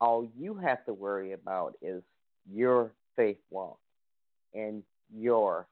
All 0.00 0.28
you 0.38 0.54
have 0.54 0.84
to 0.86 0.94
worry 0.94 1.32
about 1.32 1.74
is 1.82 2.04
your 2.48 2.92
faith 3.16 3.38
walk 3.50 3.80
and 4.54 4.84
your 5.12 5.66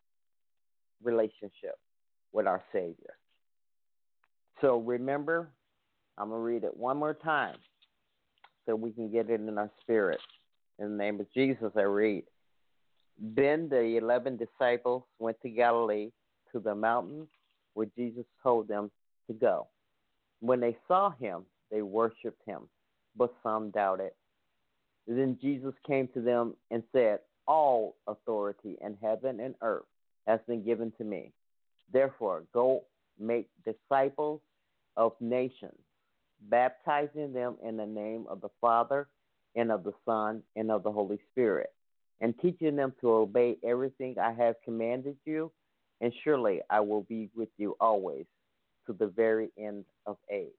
relationship 1.00 1.78
with 2.32 2.48
our 2.48 2.62
Savior. 2.72 3.14
So 4.60 4.78
remember, 4.78 5.50
I'm 6.18 6.30
going 6.30 6.40
to 6.40 6.44
read 6.44 6.64
it 6.64 6.76
one 6.76 6.96
more 6.96 7.14
time 7.14 7.56
so 8.64 8.74
we 8.74 8.90
can 8.90 9.10
get 9.10 9.30
it 9.30 9.40
in 9.40 9.58
our 9.58 9.70
spirit. 9.80 10.20
In 10.78 10.90
the 10.90 10.96
name 10.96 11.20
of 11.20 11.32
Jesus, 11.32 11.72
I 11.76 11.82
read. 11.82 12.24
Then 13.18 13.68
the 13.68 13.96
eleven 13.96 14.36
disciples 14.36 15.04
went 15.18 15.40
to 15.42 15.48
Galilee 15.48 16.10
to 16.52 16.60
the 16.60 16.74
mountain 16.74 17.26
where 17.74 17.86
Jesus 17.96 18.24
told 18.42 18.68
them 18.68 18.90
to 19.26 19.32
go. 19.34 19.68
When 20.40 20.60
they 20.60 20.76
saw 20.86 21.10
him, 21.10 21.44
they 21.70 21.82
worshiped 21.82 22.42
him, 22.46 22.68
but 23.16 23.32
some 23.42 23.70
doubted. 23.70 24.12
Then 25.06 25.38
Jesus 25.40 25.74
came 25.86 26.08
to 26.14 26.20
them 26.20 26.54
and 26.70 26.82
said, 26.92 27.20
All 27.46 27.96
authority 28.06 28.76
in 28.82 28.96
heaven 29.00 29.40
and 29.40 29.54
earth 29.62 29.84
has 30.26 30.40
been 30.46 30.64
given 30.64 30.92
to 30.98 31.04
me. 31.04 31.32
Therefore, 31.92 32.42
go 32.52 32.82
make 33.18 33.48
disciples 33.64 34.40
of 34.96 35.12
nations, 35.20 35.78
baptizing 36.48 37.32
them 37.32 37.56
in 37.62 37.76
the 37.76 37.86
name 37.86 38.26
of 38.28 38.40
the 38.40 38.50
Father 38.60 39.08
and 39.54 39.70
of 39.70 39.84
the 39.84 39.92
Son 40.04 40.42
and 40.54 40.70
of 40.70 40.82
the 40.82 40.92
Holy 40.92 41.18
Spirit, 41.32 41.72
and 42.20 42.34
teaching 42.40 42.76
them 42.76 42.92
to 43.00 43.10
obey 43.10 43.56
everything 43.64 44.18
I 44.18 44.32
have 44.32 44.56
commanded 44.64 45.16
you, 45.24 45.50
and 46.00 46.12
surely 46.24 46.60
I 46.70 46.80
will 46.80 47.02
be 47.02 47.30
with 47.34 47.48
you 47.56 47.76
always 47.80 48.26
to 48.86 48.92
the 48.92 49.06
very 49.06 49.50
end 49.58 49.84
of 50.06 50.16
age. 50.30 50.50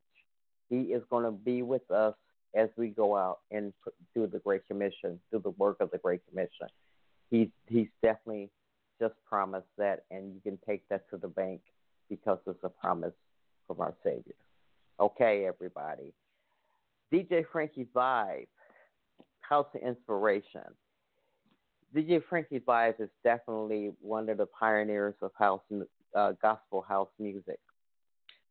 He 0.69 0.81
is 0.81 1.03
going 1.09 1.23
to 1.23 1.31
be 1.31 1.61
with 1.61 1.89
us 1.91 2.15
as 2.55 2.69
we 2.75 2.89
go 2.89 3.15
out 3.15 3.39
and 3.51 3.71
do 4.15 4.27
the 4.27 4.39
Great 4.39 4.67
Commission, 4.67 5.19
do 5.31 5.39
the 5.39 5.51
work 5.51 5.77
of 5.79 5.91
the 5.91 5.97
Great 5.97 6.21
Commission. 6.27 6.67
He's 7.29 7.49
he's 7.67 7.87
definitely 8.01 8.49
just 8.99 9.13
promised 9.29 9.67
that, 9.77 10.05
and 10.09 10.33
you 10.33 10.41
can 10.41 10.57
take 10.65 10.87
that 10.89 11.09
to 11.11 11.17
the 11.17 11.27
bank 11.27 11.61
because 12.09 12.39
it's 12.47 12.63
a 12.63 12.69
promise 12.69 13.13
from 13.67 13.81
our 13.81 13.95
Savior. 14.03 14.35
Okay, 14.99 15.45
everybody. 15.45 16.13
DJ 17.13 17.45
Frankie 17.51 17.87
Vibe, 17.95 18.47
House 19.41 19.67
of 19.73 19.81
Inspiration. 19.81 20.63
DJ 21.95 22.21
Frankie 22.29 22.59
Vibe 22.59 22.99
is 22.99 23.09
definitely 23.23 23.91
one 24.01 24.29
of 24.29 24.37
the 24.37 24.45
pioneers 24.45 25.15
of 25.21 25.31
house, 25.37 25.61
uh, 26.15 26.33
gospel 26.41 26.81
house 26.87 27.09
music. 27.19 27.59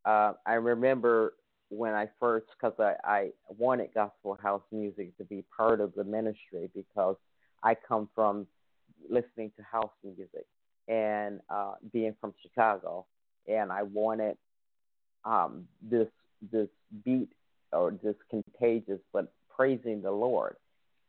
Uh, 0.04 0.32
I 0.46 0.54
remember 0.54 1.34
when 1.68 1.94
I 1.94 2.08
first, 2.20 2.46
because 2.58 2.78
I, 2.78 2.94
I 3.04 3.30
wanted 3.48 3.90
gospel 3.92 4.38
house 4.40 4.62
music 4.70 5.16
to 5.18 5.24
be 5.24 5.44
part 5.56 5.80
of 5.80 5.92
the 5.94 6.04
ministry 6.04 6.70
because 6.74 7.16
I 7.62 7.74
come 7.74 8.08
from 8.14 8.46
listening 9.10 9.52
to 9.56 9.62
house 9.62 9.90
music 10.04 10.46
and 10.88 11.40
uh, 11.50 11.74
being 11.92 12.14
from 12.20 12.32
Chicago, 12.40 13.06
and 13.48 13.72
I 13.72 13.82
wanted 13.82 14.36
um, 15.24 15.66
this 15.82 16.08
this 16.52 16.68
beat 17.04 17.30
or 17.72 17.92
this 18.02 18.14
contagious, 18.30 19.00
but 19.12 19.32
praising 19.54 20.02
the 20.02 20.10
Lord, 20.10 20.56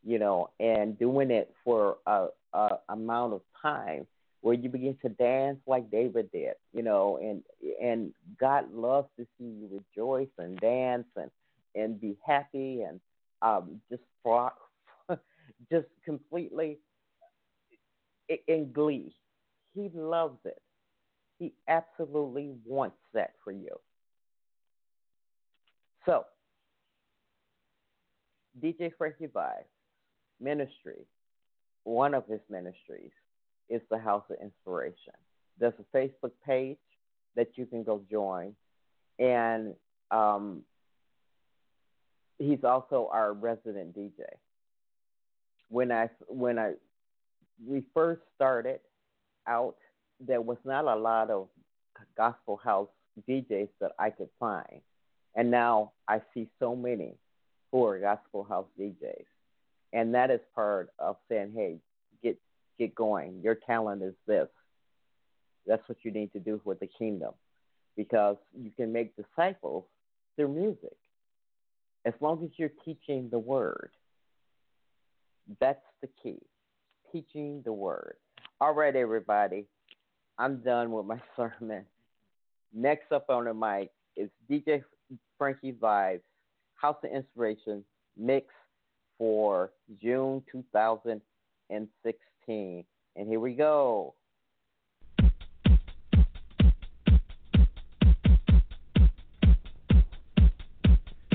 you 0.04 0.18
know, 0.18 0.50
and 0.58 0.98
doing 0.98 1.30
it 1.30 1.54
for 1.64 1.98
a, 2.06 2.28
a 2.52 2.68
amount 2.88 3.34
of 3.34 3.42
time 3.60 4.06
where 4.40 4.54
you 4.54 4.68
begin 4.68 4.96
to 5.02 5.08
dance 5.08 5.58
like 5.66 5.90
David 5.90 6.30
did, 6.32 6.54
you 6.72 6.82
know, 6.82 7.18
and 7.20 7.42
and 7.82 8.12
God 8.38 8.72
loves 8.72 9.08
to 9.18 9.26
see 9.38 9.44
you 9.44 9.82
rejoice 9.96 10.28
and 10.38 10.58
dance 10.58 11.06
and 11.16 11.30
and 11.74 12.00
be 12.00 12.16
happy 12.26 12.82
and 12.82 13.00
um, 13.42 13.80
just 13.90 14.02
just 15.70 15.86
completely 16.04 16.78
in 18.46 18.72
glee. 18.72 19.14
He 19.74 19.90
loves 19.94 20.38
it. 20.44 20.57
Absolutely 21.98 22.50
wants 22.64 22.96
that 23.12 23.32
for 23.42 23.52
you. 23.52 23.76
So, 26.06 26.24
DJ 28.62 28.90
Frankie 28.96 29.26
Vibe 29.26 29.64
ministry, 30.40 31.06
one 31.84 32.14
of 32.14 32.24
his 32.26 32.40
ministries 32.48 33.10
is 33.68 33.80
the 33.90 33.98
House 33.98 34.24
of 34.30 34.36
Inspiration. 34.42 35.14
There's 35.58 35.74
a 35.78 35.96
Facebook 35.96 36.30
page 36.46 36.78
that 37.34 37.48
you 37.56 37.66
can 37.66 37.82
go 37.82 38.00
join, 38.10 38.54
and 39.18 39.74
um, 40.10 40.62
he's 42.38 42.62
also 42.62 43.08
our 43.12 43.32
resident 43.32 43.96
DJ. 43.96 44.22
When 45.68 45.90
I 45.90 46.08
when 46.28 46.58
I 46.58 46.74
we 47.66 47.82
first 47.92 48.22
started 48.36 48.80
out, 49.46 49.76
there 50.20 50.40
was 50.40 50.58
not 50.64 50.84
a 50.84 50.94
lot 50.94 51.30
of 51.30 51.48
gospel 52.16 52.56
house 52.56 52.88
DJs 53.28 53.68
that 53.80 53.92
I 53.98 54.10
could 54.10 54.28
find, 54.38 54.80
and 55.34 55.50
now 55.50 55.92
I 56.06 56.20
see 56.34 56.48
so 56.58 56.76
many 56.76 57.14
who 57.72 57.84
are 57.84 57.98
gospel 57.98 58.44
house 58.44 58.68
DJs, 58.78 59.26
and 59.92 60.14
that 60.14 60.30
is 60.30 60.40
part 60.54 60.90
of 60.98 61.16
saying, 61.28 61.52
"Hey, 61.54 61.78
get 62.22 62.38
get 62.78 62.94
going. 62.94 63.40
Your 63.42 63.54
talent 63.54 64.02
is 64.02 64.14
this. 64.26 64.48
That's 65.66 65.86
what 65.88 65.98
you 66.02 66.10
need 66.10 66.32
to 66.32 66.40
do 66.40 66.60
with 66.64 66.80
the 66.80 66.86
kingdom 66.86 67.32
because 67.96 68.36
you 68.56 68.70
can 68.70 68.92
make 68.92 69.14
disciples 69.16 69.84
through 70.36 70.48
music. 70.48 70.96
As 72.06 72.14
long 72.20 72.42
as 72.44 72.50
you're 72.56 72.70
teaching 72.84 73.28
the 73.30 73.38
word, 73.38 73.90
that's 75.60 75.84
the 76.00 76.08
key. 76.22 76.38
Teaching 77.12 77.60
the 77.64 77.72
word. 77.72 78.16
All 78.60 78.72
right, 78.72 78.94
everybody. 78.94 79.66
I'm 80.38 80.58
done 80.58 80.92
with 80.92 81.06
my 81.06 81.20
sermon. 81.36 81.86
Next 82.72 83.10
up 83.12 83.26
on 83.28 83.44
the 83.44 83.52
mic 83.54 83.90
is 84.16 84.30
DJ 84.50 84.82
Frankie 85.36 85.72
Vibes, 85.72 86.22
House 86.74 86.96
of 87.02 87.10
Inspiration 87.10 87.84
mix 88.16 88.46
for 89.16 89.72
June 90.00 90.44
2016. 90.52 92.84
And 93.16 93.28
here 93.28 93.40
we 93.40 93.54
go. 93.54 94.14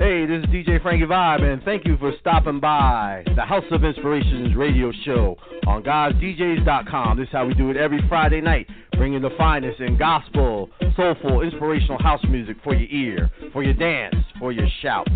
Hey, 0.03 0.25
this 0.25 0.43
is 0.43 0.45
DJ 0.47 0.81
Frankie 0.81 1.05
Vibe, 1.05 1.43
and 1.43 1.63
thank 1.63 1.85
you 1.85 1.95
for 1.95 2.11
stopping 2.19 2.59
by 2.59 3.23
the 3.37 3.41
House 3.41 3.63
of 3.71 3.85
Inspirations 3.85 4.53
radio 4.53 4.91
show 5.05 5.37
on 5.65 5.81
God'sDJs.com. 5.81 7.17
This 7.17 7.27
is 7.27 7.31
how 7.31 7.45
we 7.45 7.53
do 7.53 7.69
it 7.69 7.77
every 7.77 8.05
Friday 8.09 8.41
night, 8.41 8.67
bringing 8.97 9.21
the 9.21 9.29
finest 9.37 9.79
in 9.79 9.97
gospel, 9.97 10.69
soulful, 10.97 11.39
inspirational 11.39 11.99
house 11.99 12.19
music 12.27 12.57
for 12.65 12.75
your 12.75 12.89
ear, 12.89 13.31
for 13.53 13.63
your 13.63 13.75
dance, 13.75 14.15
for 14.39 14.51
your 14.51 14.67
shout. 14.81 15.07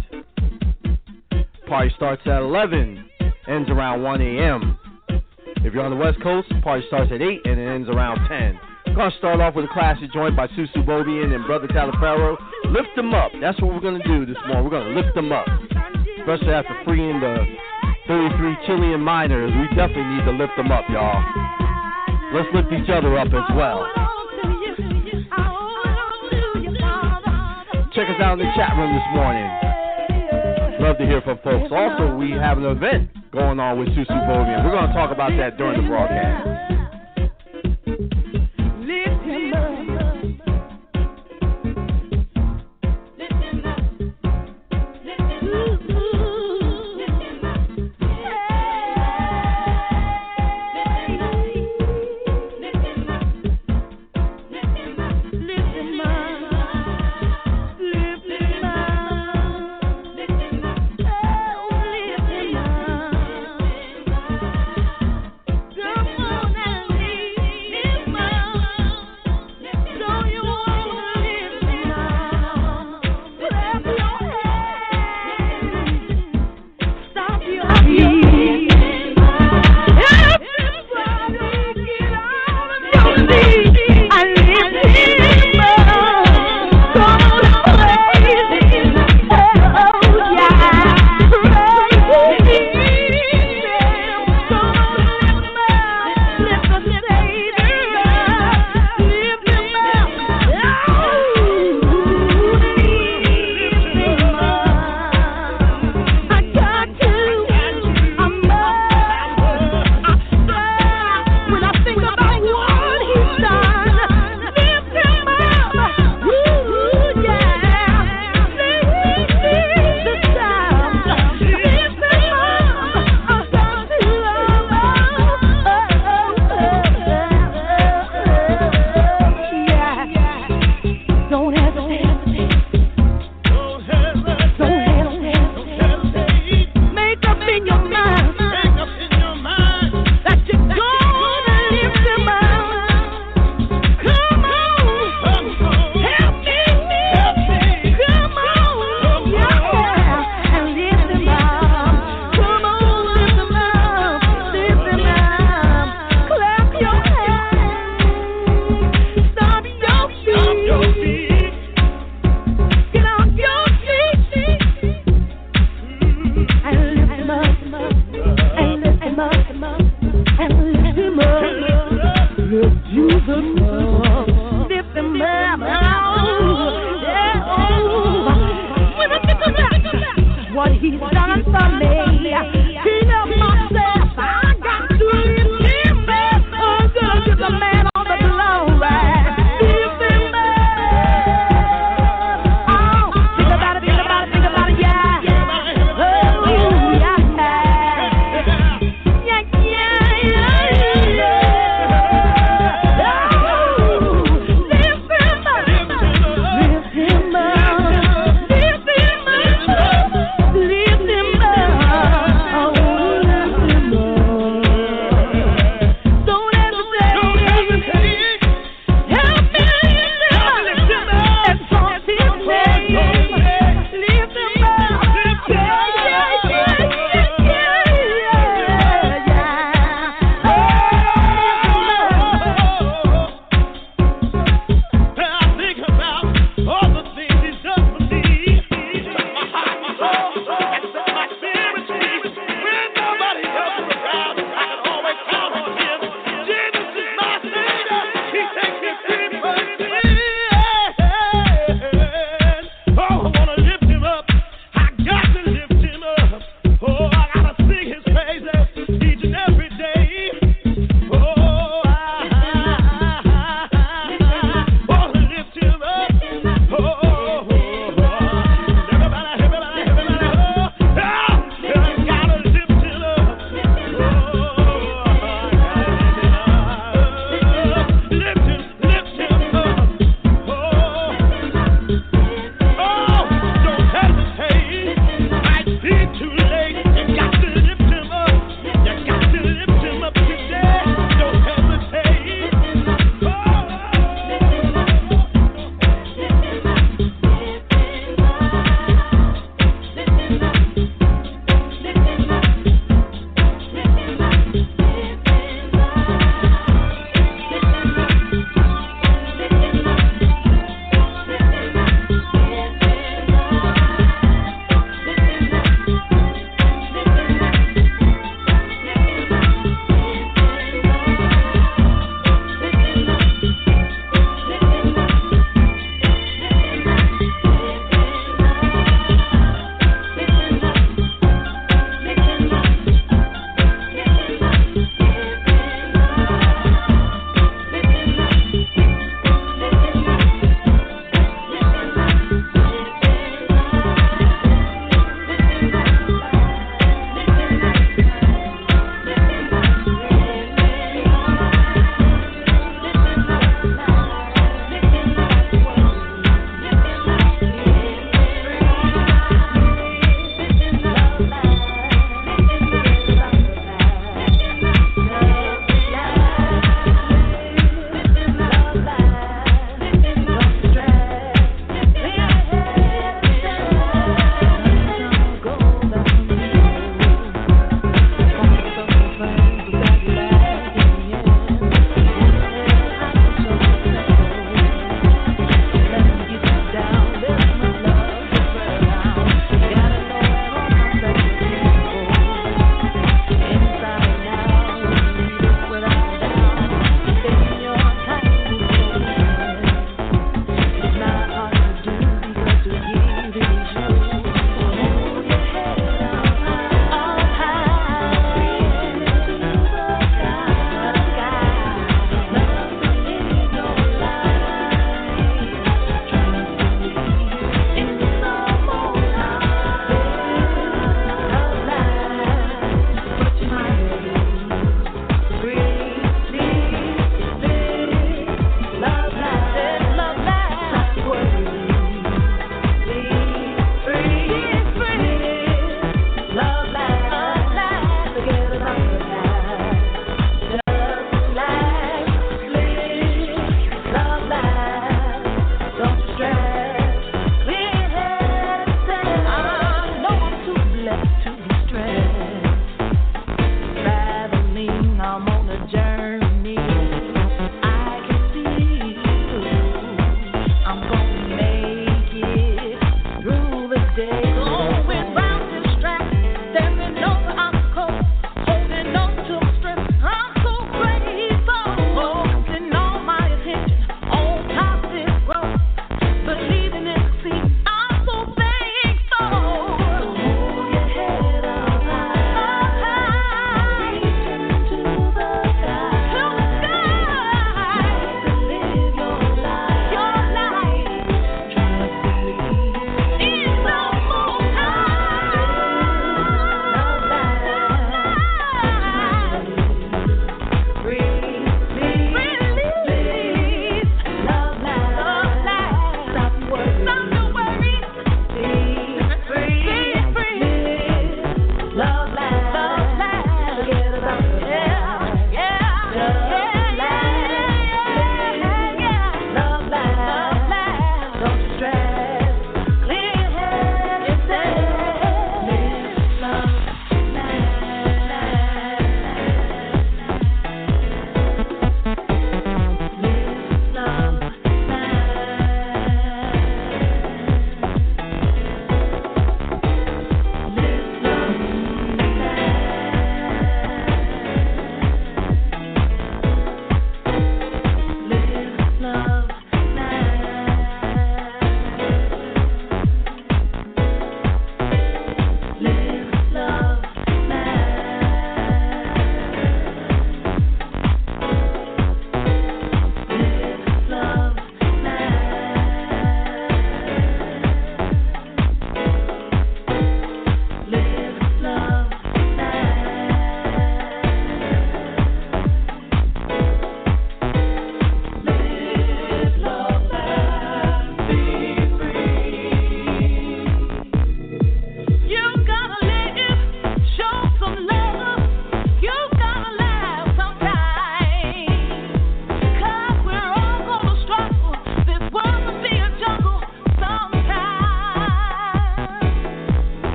Party 1.67 1.91
starts 1.97 2.21
at 2.25 2.41
11, 2.41 3.09
ends 3.49 3.69
around 3.69 4.03
1 4.03 4.21
a.m. 4.21 4.79
If 5.65 5.73
you're 5.73 5.83
on 5.83 5.91
the 5.91 5.97
West 5.97 6.21
Coast, 6.23 6.47
party 6.63 6.85
starts 6.87 7.11
at 7.11 7.21
8 7.21 7.41
and 7.43 7.59
it 7.59 7.67
ends 7.67 7.89
around 7.89 8.25
10. 8.29 8.57
We're 8.97 9.03
going 9.03 9.13
to 9.13 9.17
start 9.19 9.41
off 9.41 9.53
with 9.53 9.65
a 9.65 9.73
classic 9.77 10.11
joint 10.11 10.35
by 10.35 10.49
Su 10.55 10.65
Su 10.73 10.81
Bobien 10.81 11.29
and 11.29 11.45
Brother 11.45 11.67
Talifero. 11.67 12.35
Lift 12.73 12.89
them 12.95 13.13
up. 13.13 13.29
That's 13.39 13.61
what 13.61 13.71
we're 13.71 13.79
going 13.79 14.01
to 14.01 14.07
do 14.09 14.25
this 14.25 14.41
morning. 14.47 14.63
We're 14.63 14.73
going 14.73 14.89
to 14.89 14.99
lift 14.99 15.13
them 15.13 15.31
up. 15.31 15.45
Especially 16.17 16.49
after 16.49 16.73
freeing 16.83 17.19
the 17.19 17.45
33 18.07 18.57
Chilean 18.65 18.99
miners. 18.99 19.53
We 19.53 19.69
definitely 19.77 20.17
need 20.17 20.25
to 20.25 20.31
lift 20.31 20.57
them 20.57 20.71
up, 20.71 20.89
y'all. 20.89 21.13
Let's 22.33 22.49
lift 22.57 22.73
each 22.73 22.89
other 22.89 23.13
up 23.21 23.29
as 23.29 23.45
well. 23.53 23.85
Check 27.93 28.09
us 28.09 28.17
out 28.17 28.41
in 28.41 28.49
the 28.49 28.51
chat 28.57 28.73
room 28.81 28.97
this 28.97 29.09
morning. 29.13 29.45
Love 30.81 30.97
to 30.97 31.05
hear 31.05 31.21
from 31.21 31.37
folks. 31.45 31.69
Also, 31.69 32.17
we 32.17 32.31
have 32.31 32.57
an 32.57 32.65
event 32.65 33.13
going 33.29 33.59
on 33.59 33.77
with 33.77 33.93
Su 33.93 34.09
Su 34.09 34.17
Bobien. 34.25 34.65
We're 34.65 34.73
going 34.73 34.87
to 34.87 34.93
talk 34.97 35.13
about 35.13 35.37
that 35.37 35.55
during 35.59 35.83
the 35.83 35.87
broadcast. 35.87 36.56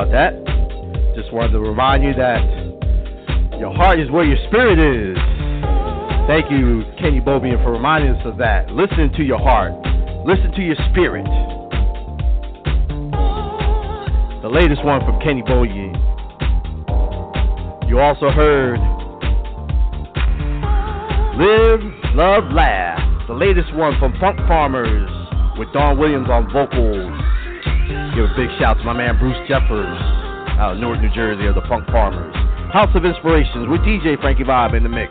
About 0.00 0.12
that. 0.12 0.32
Just 1.14 1.30
wanted 1.30 1.52
to 1.52 1.60
remind 1.60 2.02
you 2.02 2.14
that 2.14 2.40
your 3.60 3.70
heart 3.74 4.00
is 4.00 4.10
where 4.10 4.24
your 4.24 4.38
spirit 4.48 4.80
is. 4.80 5.14
Thank 6.26 6.50
you, 6.50 6.88
Kenny 6.96 7.20
Bobien, 7.20 7.62
for 7.62 7.72
reminding 7.72 8.16
us 8.16 8.22
of 8.24 8.38
that. 8.38 8.70
Listen 8.70 9.12
to 9.12 9.22
your 9.22 9.36
heart. 9.38 9.72
Listen 10.24 10.52
to 10.56 10.62
your 10.62 10.76
spirit. 10.88 11.26
The 14.40 14.48
latest 14.48 14.82
one 14.86 15.04
from 15.04 15.20
Kenny 15.20 15.42
Bobien. 15.42 15.92
You 17.86 18.00
also 18.00 18.30
heard 18.30 18.80
Live, 21.36 21.80
Love, 22.16 22.44
Laugh. 22.54 23.28
The 23.28 23.34
latest 23.34 23.74
one 23.74 23.98
from 23.98 24.18
Funk 24.18 24.38
Farmers 24.48 25.10
with 25.58 25.70
Don 25.74 25.98
Williams 25.98 26.30
on 26.30 26.50
vocals. 26.50 27.20
Give 28.20 28.28
a 28.28 28.36
big 28.36 28.50
shout 28.60 28.76
to 28.76 28.84
my 28.84 28.92
man 28.92 29.16
Bruce 29.16 29.38
Jeffers 29.48 29.96
out 30.60 30.74
of 30.74 30.78
Newark, 30.78 31.00
New 31.00 31.08
Jersey 31.14 31.46
of 31.46 31.54
the 31.54 31.62
Funk 31.62 31.86
Farmers. 31.86 32.36
House 32.70 32.94
of 32.94 33.06
Inspirations 33.06 33.66
with 33.66 33.80
DJ 33.80 34.20
Frankie 34.20 34.44
Vibe 34.44 34.76
in 34.76 34.82
the 34.82 34.90
mix 34.90 35.10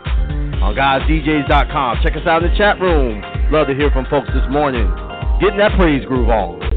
on 0.62 0.76
God'sDJs.com. 0.78 1.98
Check 2.04 2.14
us 2.14 2.24
out 2.24 2.44
in 2.44 2.52
the 2.52 2.56
chat 2.56 2.80
room. 2.80 3.20
Love 3.50 3.66
to 3.66 3.74
hear 3.74 3.90
from 3.90 4.06
folks 4.06 4.28
this 4.32 4.46
morning. 4.48 4.86
Getting 5.40 5.58
that 5.58 5.74
praise 5.76 6.06
groove 6.06 6.30
on. 6.30 6.69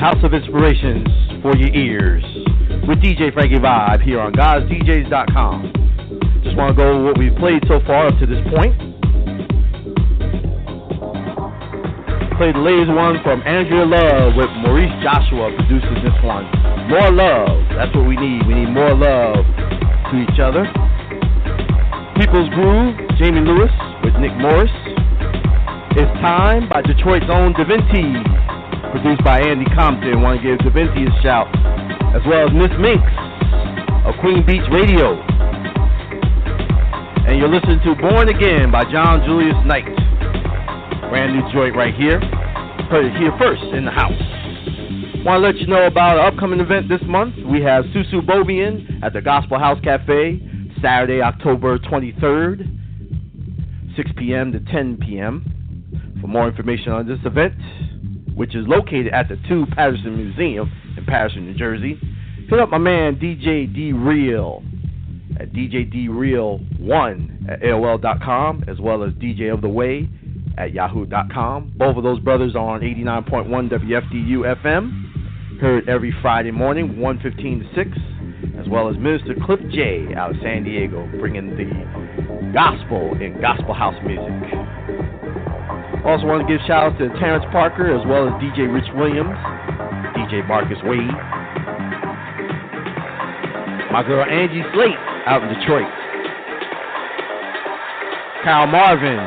House 0.00 0.24
of 0.24 0.32
Inspirations 0.32 1.04
for 1.44 1.52
your 1.60 1.68
ears 1.76 2.24
with 2.88 3.04
DJ 3.04 3.28
Frankie 3.36 3.60
Vibe 3.60 4.00
here 4.00 4.18
on 4.18 4.32
God'sDJs.com. 4.32 6.40
Just 6.42 6.56
want 6.56 6.72
to 6.72 6.74
go 6.74 6.88
over 6.88 7.04
what 7.04 7.18
we've 7.20 7.36
played 7.36 7.60
so 7.68 7.84
far 7.84 8.08
up 8.08 8.16
to 8.16 8.24
this 8.24 8.40
point. 8.48 8.72
Played 12.40 12.56
the 12.56 12.64
latest 12.64 12.96
one 12.96 13.20
from 13.20 13.44
Andrea 13.44 13.84
Love 13.84 14.40
with 14.40 14.48
Maurice 14.64 14.88
Joshua 15.04 15.52
produces 15.52 16.00
this 16.00 16.16
one. 16.24 16.48
More 16.88 17.12
love. 17.12 17.60
That's 17.76 17.92
what 17.92 18.08
we 18.08 18.16
need. 18.16 18.48
We 18.48 18.56
need 18.56 18.72
more 18.72 18.96
love 18.96 19.44
to 19.44 20.14
each 20.16 20.40
other. 20.40 20.64
People's 22.16 22.48
Groove, 22.56 22.96
Jamie 23.20 23.44
Lewis 23.44 23.72
with 24.00 24.16
Nick 24.16 24.32
Morris. 24.40 24.72
It's 25.92 26.08
Time 26.24 26.70
by 26.70 26.80
Detroit's 26.80 27.28
own 27.28 27.52
Davinci, 27.52 28.29
produced 28.90 29.22
by 29.24 29.40
Andy 29.40 29.66
Compton. 29.74 30.22
Want 30.22 30.40
to 30.40 30.42
give 30.42 30.58
Davinci 30.66 31.06
a 31.06 31.22
shout, 31.22 31.48
as 32.14 32.22
well 32.26 32.46
as 32.46 32.52
Miss 32.52 32.70
Minx 32.78 33.02
of 34.04 34.14
Queen 34.20 34.44
Beach 34.44 34.66
Radio. 34.70 35.20
And 37.26 37.38
you're 37.38 37.48
listening 37.48 37.80
to 37.84 37.94
Born 37.94 38.28
Again 38.28 38.70
by 38.70 38.84
John 38.90 39.22
Julius 39.24 39.56
Knight. 39.64 39.86
Brand 41.10 41.34
new 41.34 41.42
joint 41.52 41.76
right 41.76 41.94
here. 41.94 42.20
Heard 42.90 43.06
it 43.06 43.16
here 43.18 43.32
first 43.38 43.62
in 43.74 43.84
the 43.84 43.90
house. 43.90 44.12
Want 45.24 45.42
to 45.42 45.46
let 45.46 45.56
you 45.58 45.66
know 45.66 45.86
about 45.86 46.18
an 46.18 46.26
upcoming 46.26 46.60
event 46.60 46.88
this 46.88 47.02
month. 47.04 47.34
We 47.46 47.62
have 47.62 47.84
Su 47.92 48.02
Su 48.10 48.22
Bobien 48.22 49.02
at 49.02 49.12
the 49.12 49.20
Gospel 49.20 49.58
House 49.58 49.78
Cafe, 49.84 50.40
Saturday, 50.82 51.20
October 51.20 51.78
23rd, 51.78 53.96
6 53.96 54.10
p.m. 54.16 54.52
to 54.52 54.60
10 54.60 54.96
p.m. 54.96 55.44
For 56.20 56.26
more 56.26 56.48
information 56.48 56.92
on 56.92 57.06
this 57.06 57.18
event, 57.24 57.54
which 58.40 58.54
is 58.54 58.66
located 58.66 59.08
at 59.08 59.28
the 59.28 59.36
2 59.50 59.66
Paterson 59.72 60.16
Museum 60.16 60.72
in 60.96 61.04
Paterson, 61.04 61.44
New 61.44 61.52
Jersey, 61.52 62.00
hit 62.48 62.58
up 62.58 62.70
my 62.70 62.78
man 62.78 63.16
DJ 63.16 63.70
D 63.70 63.92
Real 63.92 64.62
at 65.38 65.52
DJDreal1 65.52 67.50
at 67.50 67.60
AOL.com, 67.60 68.64
as 68.66 68.80
well 68.80 69.02
as 69.02 69.12
DJ 69.12 69.52
of 69.52 69.60
the 69.60 69.68
Way 69.68 70.08
at 70.56 70.72
Yahoo.com. 70.72 71.74
Both 71.76 71.98
of 71.98 72.02
those 72.02 72.18
brothers 72.20 72.56
are 72.56 72.76
on 72.76 72.80
89.1 72.80 73.68
WFDU 73.68 74.62
FM, 74.62 75.60
heard 75.60 75.86
every 75.86 76.14
Friday 76.22 76.50
morning, 76.50 76.96
1:15 76.96 77.60
to 77.60 77.74
6, 77.74 77.98
as 78.58 78.66
well 78.70 78.88
as 78.88 78.96
Minister 78.96 79.34
Cliff 79.44 79.60
J 79.68 80.14
out 80.14 80.30
of 80.30 80.40
San 80.40 80.64
Diego, 80.64 81.06
bringing 81.18 81.50
the 81.58 82.52
gospel 82.54 83.20
in 83.20 83.38
gospel 83.38 83.74
house 83.74 84.02
music. 84.02 84.79
Also 86.04 86.24
want 86.24 86.40
to 86.40 86.48
give 86.48 86.64
shout 86.66 86.92
out 86.92 86.98
to 86.98 87.08
Terrence 87.20 87.44
Parker 87.52 87.92
as 87.92 88.00
well 88.06 88.26
as 88.26 88.32
DJ 88.40 88.72
Rich 88.72 88.88
Williams, 88.94 89.36
DJ 90.16 90.46
Marcus 90.48 90.78
Wade, 90.82 91.12
my 93.92 94.02
girl 94.06 94.24
Angie 94.24 94.64
Slate 94.72 94.96
out 95.26 95.42
in 95.42 95.52
Detroit, 95.60 95.88
Kyle 98.42 98.66
Marvin. 98.66 99.18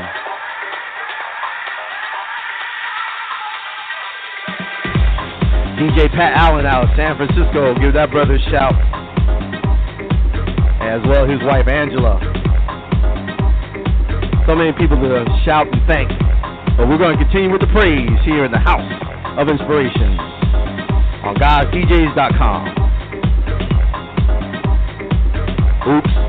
DJ 5.78 6.10
Pat 6.12 6.34
Allen 6.38 6.66
out 6.66 6.86
of 6.86 6.90
San 6.96 7.18
Francisco, 7.18 7.76
give 7.76 7.94
that 7.94 8.10
brother 8.10 8.36
a 8.36 8.40
shout. 8.50 8.74
As 10.82 11.02
well 11.08 11.28
his 11.28 11.42
wife 11.44 11.68
Angela. 11.68 12.20
So 14.48 14.56
many 14.56 14.72
people 14.74 14.98
to 14.98 15.26
shout 15.46 15.68
and 15.72 15.82
thank. 15.88 16.23
But 16.76 16.90
we're 16.90 16.98
going 16.98 17.18
to 17.18 17.24
continue 17.24 17.52
with 17.52 17.62
the 17.62 17.68
praise 17.68 18.10
here 18.26 18.46
in 18.46 18.52
the 18.52 18.58
House 18.58 18.82
of 19.38 19.48
Inspiration 19.48 20.18
on 21.24 21.36
God'sDJs.com. 21.36 22.84
Oops. 25.88 26.23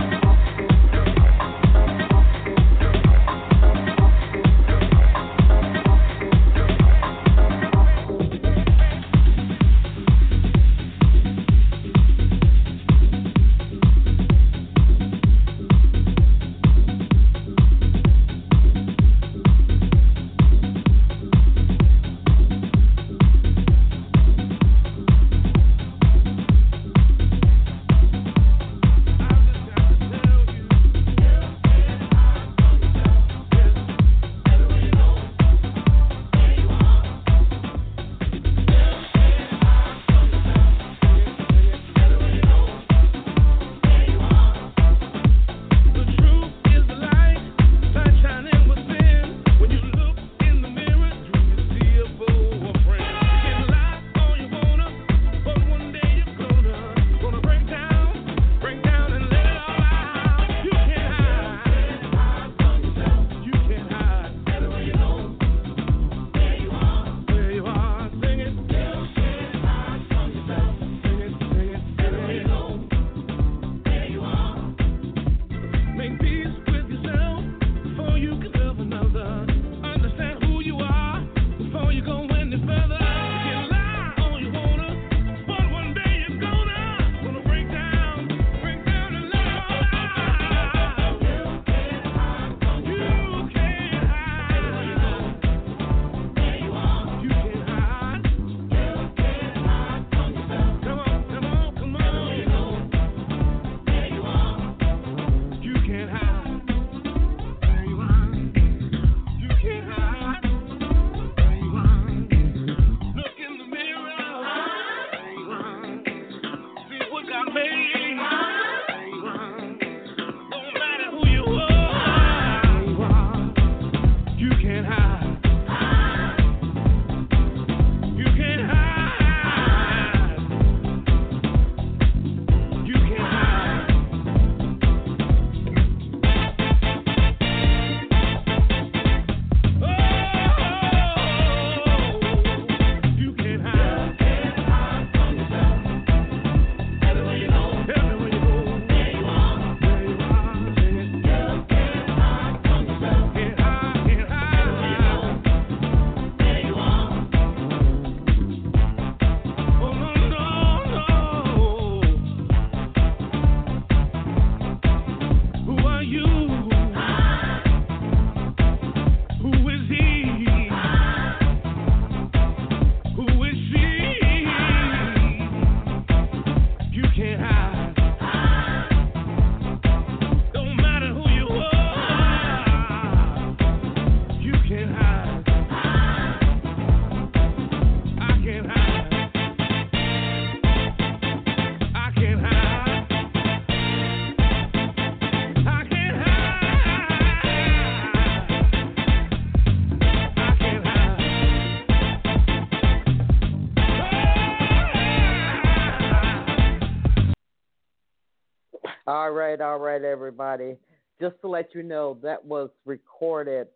All 209.25 209.31
right, 209.31 209.59
all 209.59 209.79
right, 209.79 210.05
everybody. 210.05 210.77
Just 211.19 211.41
to 211.41 211.49
let 211.49 211.75
you 211.75 211.83
know, 211.83 212.19
that 212.23 212.45
was 212.45 212.69
recorded 212.85 213.69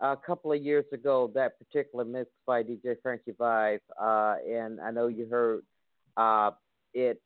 a 0.00 0.16
couple 0.16 0.50
of 0.50 0.62
years 0.62 0.86
ago. 0.94 1.30
That 1.34 1.58
particular 1.58 2.06
mix 2.06 2.30
by 2.46 2.62
DJ 2.62 2.96
Frankie 3.02 3.32
Vibe, 3.32 3.80
uh, 4.00 4.36
and 4.50 4.80
I 4.80 4.90
know 4.92 5.08
you 5.08 5.26
heard 5.28 5.60
uh, 6.16 6.52
it, 6.94 7.20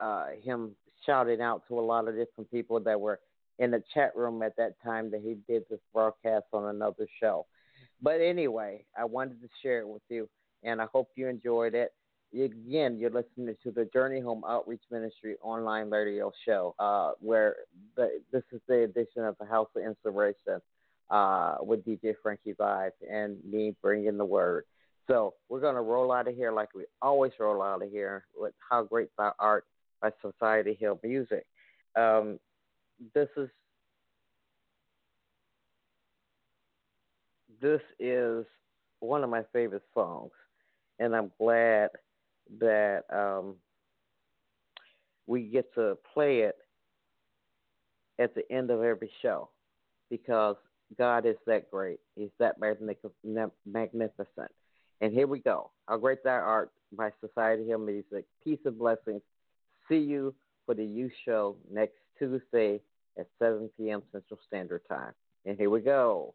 uh, 0.00 0.26
him 0.42 0.72
shouting 1.06 1.40
out 1.40 1.62
to 1.68 1.78
a 1.78 1.80
lot 1.80 2.08
of 2.08 2.14
different 2.14 2.50
people 2.50 2.78
that 2.80 3.00
were 3.00 3.20
in 3.58 3.70
the 3.70 3.82
chat 3.94 4.14
room 4.14 4.42
at 4.42 4.54
that 4.58 4.74
time 4.84 5.10
that 5.12 5.22
he 5.22 5.38
did 5.50 5.62
this 5.70 5.80
broadcast 5.94 6.44
on 6.52 6.74
another 6.74 7.06
show. 7.22 7.46
But 8.02 8.20
anyway, 8.20 8.84
I 8.98 9.06
wanted 9.06 9.40
to 9.40 9.48
share 9.62 9.78
it 9.78 9.88
with 9.88 10.02
you, 10.10 10.28
and 10.62 10.78
I 10.78 10.88
hope 10.92 11.08
you 11.16 11.28
enjoyed 11.28 11.74
it. 11.74 11.94
Again, 12.34 12.98
you're 12.98 13.10
listening 13.10 13.54
to 13.62 13.70
the 13.70 13.88
Journey 13.92 14.18
Home 14.18 14.42
Outreach 14.48 14.82
Ministry 14.90 15.36
online 15.40 15.88
radio 15.88 16.32
show, 16.44 16.74
uh, 16.80 17.12
where 17.20 17.54
the, 17.96 18.20
this 18.32 18.42
is 18.50 18.60
the 18.66 18.82
edition 18.82 19.22
of 19.22 19.36
the 19.38 19.46
House 19.46 19.68
of 19.76 19.82
Inspiration 19.84 20.60
uh, 21.10 21.56
with 21.60 21.86
DJ 21.86 22.14
Frankie 22.20 22.54
Vibe 22.54 22.90
and 23.08 23.36
me 23.48 23.76
bringing 23.80 24.18
the 24.18 24.24
word. 24.24 24.64
So 25.06 25.34
we're 25.48 25.60
going 25.60 25.76
to 25.76 25.80
roll 25.80 26.10
out 26.10 26.26
of 26.26 26.34
here 26.34 26.50
like 26.50 26.74
we 26.74 26.86
always 27.00 27.30
roll 27.38 27.62
out 27.62 27.82
of 27.82 27.90
here 27.90 28.24
with 28.36 28.54
How 28.68 28.82
Great 28.82 29.10
Thou 29.16 29.32
Art 29.38 29.64
by 30.02 30.10
Society 30.20 30.76
Hill 30.80 30.98
Music. 31.04 31.46
Um, 31.94 32.40
this 33.14 33.28
is 33.36 33.48
this 37.60 37.80
is 38.00 38.44
one 38.98 39.22
of 39.22 39.30
my 39.30 39.44
favorite 39.52 39.84
songs, 39.94 40.32
and 40.98 41.14
I'm 41.14 41.30
glad 41.38 41.90
that 42.58 43.04
um, 43.12 43.56
we 45.26 45.42
get 45.42 45.72
to 45.74 45.96
play 46.12 46.40
it 46.40 46.56
at 48.18 48.34
the 48.34 48.50
end 48.52 48.70
of 48.70 48.82
every 48.82 49.10
show 49.22 49.48
because 50.10 50.56
God 50.98 51.26
is 51.26 51.36
that 51.46 51.70
great. 51.70 51.98
He's 52.14 52.30
that 52.38 52.56
magnificent. 52.58 54.50
And 55.00 55.12
here 55.12 55.26
we 55.26 55.40
go. 55.40 55.70
How 55.88 55.96
Great 55.96 56.22
Thou 56.22 56.30
Art 56.30 56.70
by 56.96 57.10
Society 57.20 57.66
Hill 57.66 57.78
Music. 57.78 58.24
Peace 58.42 58.60
and 58.64 58.78
blessings. 58.78 59.22
See 59.88 59.98
you 59.98 60.34
for 60.66 60.74
the 60.74 60.84
youth 60.84 61.12
show 61.24 61.56
next 61.70 61.96
Tuesday 62.18 62.80
at 63.18 63.26
7 63.38 63.68
p.m. 63.76 64.02
Central 64.12 64.38
Standard 64.46 64.82
Time. 64.88 65.12
And 65.44 65.58
here 65.58 65.70
we 65.70 65.80
go. 65.80 66.34